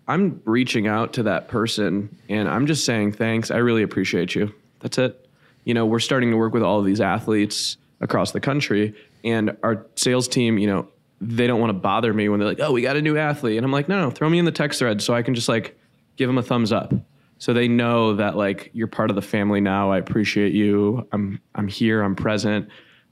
i'm 0.09 0.41
reaching 0.43 0.87
out 0.87 1.13
to 1.13 1.23
that 1.23 1.47
person 1.47 2.13
and 2.27 2.49
i'm 2.49 2.67
just 2.67 2.83
saying 2.83 3.13
thanks 3.13 3.49
i 3.49 3.55
really 3.55 3.81
appreciate 3.81 4.35
you 4.35 4.53
that's 4.81 4.97
it 4.97 5.25
you 5.63 5.73
know 5.73 5.85
we're 5.85 5.99
starting 5.99 6.31
to 6.31 6.35
work 6.37 6.53
with 6.53 6.63
all 6.63 6.79
of 6.79 6.85
these 6.85 6.99
athletes 6.99 7.77
across 8.01 8.31
the 8.31 8.41
country 8.41 8.93
and 9.23 9.55
our 9.63 9.85
sales 9.95 10.27
team 10.27 10.57
you 10.57 10.67
know 10.67 10.85
they 11.21 11.47
don't 11.47 11.61
want 11.61 11.69
to 11.69 11.79
bother 11.79 12.13
me 12.13 12.27
when 12.27 12.39
they're 12.39 12.49
like 12.49 12.59
oh 12.59 12.73
we 12.73 12.81
got 12.81 12.97
a 12.97 13.01
new 13.01 13.17
athlete 13.17 13.55
and 13.55 13.65
i'm 13.65 13.71
like 13.71 13.87
no 13.87 14.01
no 14.01 14.11
throw 14.11 14.29
me 14.29 14.37
in 14.37 14.43
the 14.43 14.51
text 14.51 14.79
thread 14.79 15.01
so 15.01 15.13
i 15.13 15.21
can 15.21 15.33
just 15.33 15.47
like 15.47 15.79
give 16.17 16.27
them 16.27 16.37
a 16.37 16.43
thumbs 16.43 16.71
up 16.71 16.93
so 17.39 17.53
they 17.53 17.67
know 17.67 18.15
that 18.15 18.35
like 18.35 18.69
you're 18.73 18.87
part 18.87 19.09
of 19.09 19.15
the 19.15 19.21
family 19.21 19.61
now 19.61 19.91
i 19.91 19.97
appreciate 19.97 20.53
you 20.53 21.07
i'm 21.11 21.39
i'm 21.55 21.67
here 21.67 22.01
i'm 22.01 22.15
present 22.15 22.67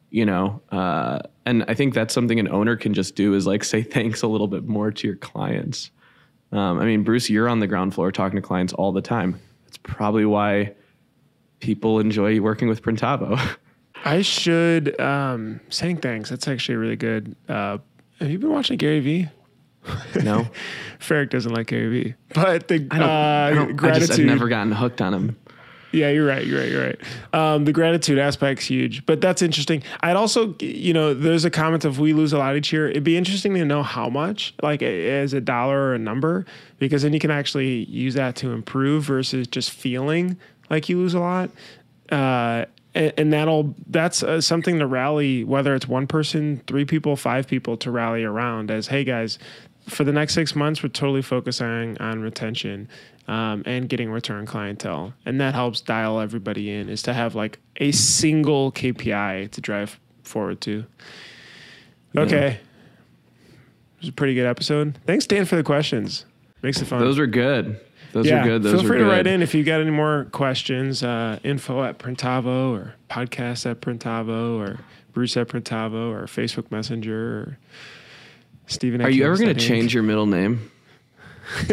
you 0.09 0.25
know 0.25 0.61
uh, 0.71 1.19
and 1.45 1.63
i 1.67 1.73
think 1.73 1.93
that's 1.93 2.13
something 2.13 2.39
an 2.39 2.47
owner 2.49 2.75
can 2.75 2.93
just 2.93 3.15
do 3.15 3.33
is 3.33 3.47
like 3.47 3.63
say 3.63 3.81
thanks 3.81 4.21
a 4.21 4.27
little 4.27 4.47
bit 4.47 4.65
more 4.65 4.91
to 4.91 5.07
your 5.07 5.17
clients 5.17 5.91
um, 6.51 6.79
i 6.79 6.85
mean 6.85 7.03
bruce 7.03 7.29
you're 7.29 7.49
on 7.49 7.59
the 7.59 7.67
ground 7.67 7.93
floor 7.93 8.11
talking 8.11 8.35
to 8.35 8.41
clients 8.41 8.73
all 8.73 8.91
the 8.91 9.01
time 9.01 9.39
that's 9.65 9.77
probably 9.77 10.25
why 10.25 10.73
people 11.59 11.99
enjoy 11.99 12.39
working 12.41 12.67
with 12.67 12.81
printavo 12.81 13.39
I 14.05 14.21
should 14.21 14.99
um, 15.01 15.59
saying 15.69 15.97
thanks. 15.97 16.29
That's 16.29 16.47
actually 16.47 16.75
really 16.75 16.95
good. 16.95 17.35
Uh, 17.49 17.79
have 18.19 18.29
you 18.29 18.37
been 18.37 18.51
watching 18.51 18.77
Gary 18.77 18.99
Vee? 18.99 19.27
no 20.24 20.48
Ferrick 21.00 21.30
doesn't 21.30 21.54
like 21.54 21.67
Gary 21.67 21.89
Vee, 21.89 22.13
but 22.34 22.67
the 22.67 22.88
i 22.91 22.98
don't, 22.98 23.02
uh, 23.02 23.12
I 23.12 23.54
don't 23.54 23.69
I 23.69 23.74
gratitude. 23.74 24.08
just, 24.08 24.19
i've 24.19 24.26
never 24.26 24.48
gotten 24.48 24.71
hooked 24.71 25.02
on 25.02 25.13
him 25.13 25.36
Yeah, 25.91 26.10
you're 26.10 26.26
right. 26.28 26.45
You're 26.45 26.60
right. 26.60 26.69
You're 26.69 26.84
right. 26.88 27.00
Um, 27.34 27.63
the 27.63 27.71
gratitude 27.71 28.17
aspect's 28.19 28.65
huge, 28.65 29.06
but 29.06 29.21
that's 29.21 29.41
interesting. 29.41 29.82
I'd 30.02 30.17
also, 30.17 30.54
you 30.60 30.91
know, 30.91 31.13
there's 31.13 31.45
a 31.45 31.50
comment 31.50 31.86
of 31.86 32.00
we 32.00 32.12
lose 32.12 32.34
a 32.34 32.38
lot 32.38 32.58
each 32.58 32.74
year. 32.74 32.89
It'd 32.89 33.06
be 33.06 33.15
interesting 33.15 33.54
to 33.54 33.63
know 33.63 33.82
how 33.82 34.10
much, 34.10 34.54
like 34.62 34.82
as 34.84 35.32
a 35.32 35.39
dollar 35.39 35.80
or 35.80 35.93
a 35.95 36.00
number, 36.00 36.45
because 36.80 37.04
then 37.04 37.13
you 37.13 37.19
can 37.19 37.32
actually 37.32 37.86
use 37.86 38.13
that 38.15 38.36
to 38.38 38.52
improve 38.52 39.06
versus 39.06 39.48
just 39.48 39.71
feeling 39.71 40.36
like 40.69 40.89
you 40.89 40.98
lose 40.98 41.13
a 41.13 41.19
lot. 41.19 41.50
Uh, 42.12 42.65
and, 42.93 43.13
and 43.17 43.34
that'll 43.34 43.74
that's 43.88 44.21
uh, 44.21 44.41
something 44.41 44.80
to 44.80 44.88
rally, 44.88 45.45
whether 45.45 45.76
it's 45.76 45.88
one 45.88 46.08
person, 46.08 46.62
three 46.67 46.84
people, 46.84 47.15
five 47.15 47.48
people, 47.48 47.78
to 47.78 47.89
rally 47.89 48.26
around. 48.26 48.69
As 48.69 48.88
hey 48.88 49.06
guys, 49.06 49.39
for 49.88 50.04
the 50.04 50.12
next 50.12 50.34
six 50.34 50.56
months, 50.56 50.82
we're 50.84 50.89
totally 50.89 51.21
focusing 51.21 51.98
on 52.00 52.21
retention 52.21 52.89
um, 53.28 53.63
and 53.65 53.89
getting 53.89 54.12
return 54.12 54.45
clientele, 54.45 55.13
and 55.26 55.39
that 55.41 55.54
helps 55.54 55.82
dial 55.82 56.19
everybody 56.19 56.71
in. 56.71 56.89
Is 56.89 57.02
to 57.04 57.13
have 57.13 57.36
like 57.36 57.60
a 57.78 57.91
single 57.91 58.71
KPI 58.71 59.52
to 59.52 59.62
drive 59.62 60.00
forward 60.24 60.62
to. 60.62 60.86
Okay, 62.17 62.48
it 62.48 64.00
was 64.00 64.10
a 64.10 64.13
pretty 64.13 64.34
good 64.34 64.45
episode. 64.48 64.98
Thanks, 65.06 65.26
Dan, 65.26 65.45
for 65.45 65.56
the 65.56 65.63
questions. 65.63 66.26
Makes 66.62 66.82
it 66.82 66.86
fun. 66.86 67.00
those 67.00 67.19
are 67.19 67.28
good 67.28 67.80
those 68.15 68.28
yeah, 68.28 68.41
are 68.41 68.43
good 68.45 68.63
those 68.63 68.80
feel 68.80 68.88
free 68.88 69.00
good. 69.00 69.04
to 69.04 69.10
write 69.10 69.28
in 69.28 69.41
if 69.41 69.54
you 69.54 69.65
got 69.65 69.82
any 69.82 69.91
more 69.91 70.28
questions. 70.32 71.04
Uh, 71.04 71.38
info 71.43 71.84
at 71.84 72.00
Printavo 72.00 72.71
or 72.71 72.95
podcast 73.10 73.69
at 73.69 73.82
Printavo 73.82 74.58
or 74.58 74.80
Bruce 75.12 75.36
at 75.36 75.50
Printavo 75.50 76.12
or 76.13 76.24
Facebook 76.24 76.71
Messenger 76.71 77.38
or 77.39 77.58
Steven. 78.67 79.01
at 79.01 79.08
are 79.08 79.10
you 79.12 79.25
ever 79.25 79.38
going 79.38 79.54
to 79.54 79.60
change 79.60 79.93
your 79.93 80.04
middle 80.04 80.25
name 80.25 80.71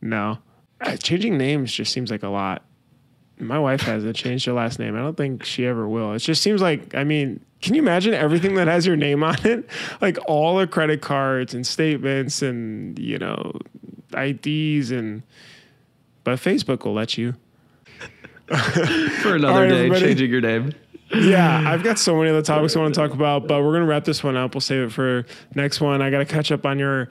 No, 0.00 0.38
uh, 0.80 0.96
changing 0.96 1.38
names 1.38 1.72
just 1.72 1.92
seems 1.92 2.10
like 2.10 2.22
a 2.22 2.28
lot. 2.28 2.62
My 3.38 3.58
wife 3.58 3.80
hasn't 3.80 4.14
changed 4.14 4.46
her 4.46 4.52
last 4.52 4.78
name. 4.78 4.94
I 4.94 4.98
don't 4.98 5.16
think 5.16 5.44
she 5.44 5.66
ever 5.66 5.88
will. 5.88 6.12
It 6.12 6.20
just 6.20 6.42
seems 6.42 6.60
like, 6.60 6.94
I 6.94 7.04
mean, 7.04 7.44
can 7.62 7.74
you 7.74 7.80
imagine 7.80 8.14
everything 8.14 8.54
that 8.56 8.68
has 8.68 8.86
your 8.86 8.96
name 8.96 9.24
on 9.24 9.36
it? 9.44 9.68
Like 10.00 10.18
all 10.26 10.58
the 10.58 10.66
credit 10.66 11.00
cards 11.00 11.54
and 11.54 11.66
statements 11.66 12.42
and, 12.42 12.98
you 12.98 13.18
know, 13.18 13.52
IDs 14.16 14.90
and, 14.90 15.22
but 16.22 16.38
Facebook 16.38 16.84
will 16.84 16.94
let 16.94 17.16
you. 17.16 17.34
For 18.46 19.36
another 19.36 19.62
right, 19.62 19.68
day, 19.68 19.76
everybody. 19.78 20.00
changing 20.00 20.30
your 20.30 20.42
name. 20.42 20.74
Yeah, 21.22 21.62
I've 21.66 21.82
got 21.82 21.98
so 21.98 22.16
many 22.16 22.30
other 22.30 22.42
topics 22.42 22.76
I 22.76 22.80
want 22.80 22.94
to 22.94 23.00
talk 23.00 23.12
about, 23.12 23.46
but 23.46 23.62
we're 23.62 23.72
gonna 23.72 23.86
wrap 23.86 24.04
this 24.04 24.22
one 24.22 24.36
up. 24.36 24.54
We'll 24.54 24.60
save 24.60 24.82
it 24.88 24.92
for 24.92 25.24
next 25.54 25.80
one. 25.80 26.02
I 26.02 26.10
got 26.10 26.18
to 26.18 26.24
catch 26.24 26.50
up 26.52 26.64
on 26.66 26.78
your 26.78 27.08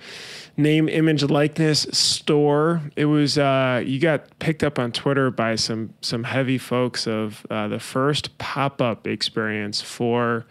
name, 0.57 0.87
image, 0.89 1.23
likeness 1.23 1.87
store. 1.91 2.81
It 2.95 3.05
was 3.05 3.37
uh, 3.37 3.83
you 3.85 3.99
got 3.99 4.37
picked 4.39 4.63
up 4.63 4.79
on 4.79 4.91
Twitter 4.91 5.31
by 5.31 5.55
some 5.55 5.93
some 6.01 6.23
heavy 6.23 6.57
folks 6.57 7.07
of 7.07 7.45
uh, 7.49 7.67
the 7.67 7.79
first 7.79 8.37
pop 8.37 8.81
up 8.81 9.07
experience 9.07 9.81
for 9.81 10.45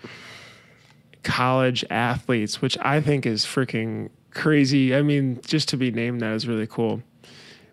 college 1.22 1.84
athletes, 1.90 2.60
which 2.60 2.76
I 2.78 3.00
think 3.00 3.26
is 3.26 3.44
freaking 3.44 4.10
crazy. 4.32 4.94
I 4.94 5.02
mean, 5.02 5.40
just 5.46 5.68
to 5.70 5.76
be 5.76 5.90
named 5.90 6.20
that 6.20 6.32
is 6.34 6.48
really 6.48 6.66
cool. 6.66 7.02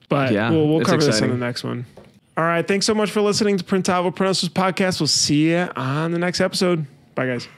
But 0.08 0.32
Yeah, 0.34 0.50
we'll, 0.50 0.68
we'll 0.68 0.82
cover 0.86 0.98
this 0.98 1.08
exciting. 1.08 1.34
in 1.34 1.39
the 1.39 1.46
next 1.46 1.63
one. 1.63 1.86
All 2.39 2.45
right. 2.45 2.65
Thanks 2.65 2.86
so 2.86 2.95
much 2.95 3.12
for 3.12 3.19
listening 3.19 3.58
to 3.58 3.65
Printavo 3.65 4.15
Pronounces 4.15 4.47
podcast. 4.47 5.02
We'll 5.02 5.08
see 5.08 5.49
you 5.49 5.67
on 5.75 6.12
the 6.13 6.19
next 6.19 6.39
episode. 6.39 6.86
Bye, 7.13 7.28
guys. 7.28 7.49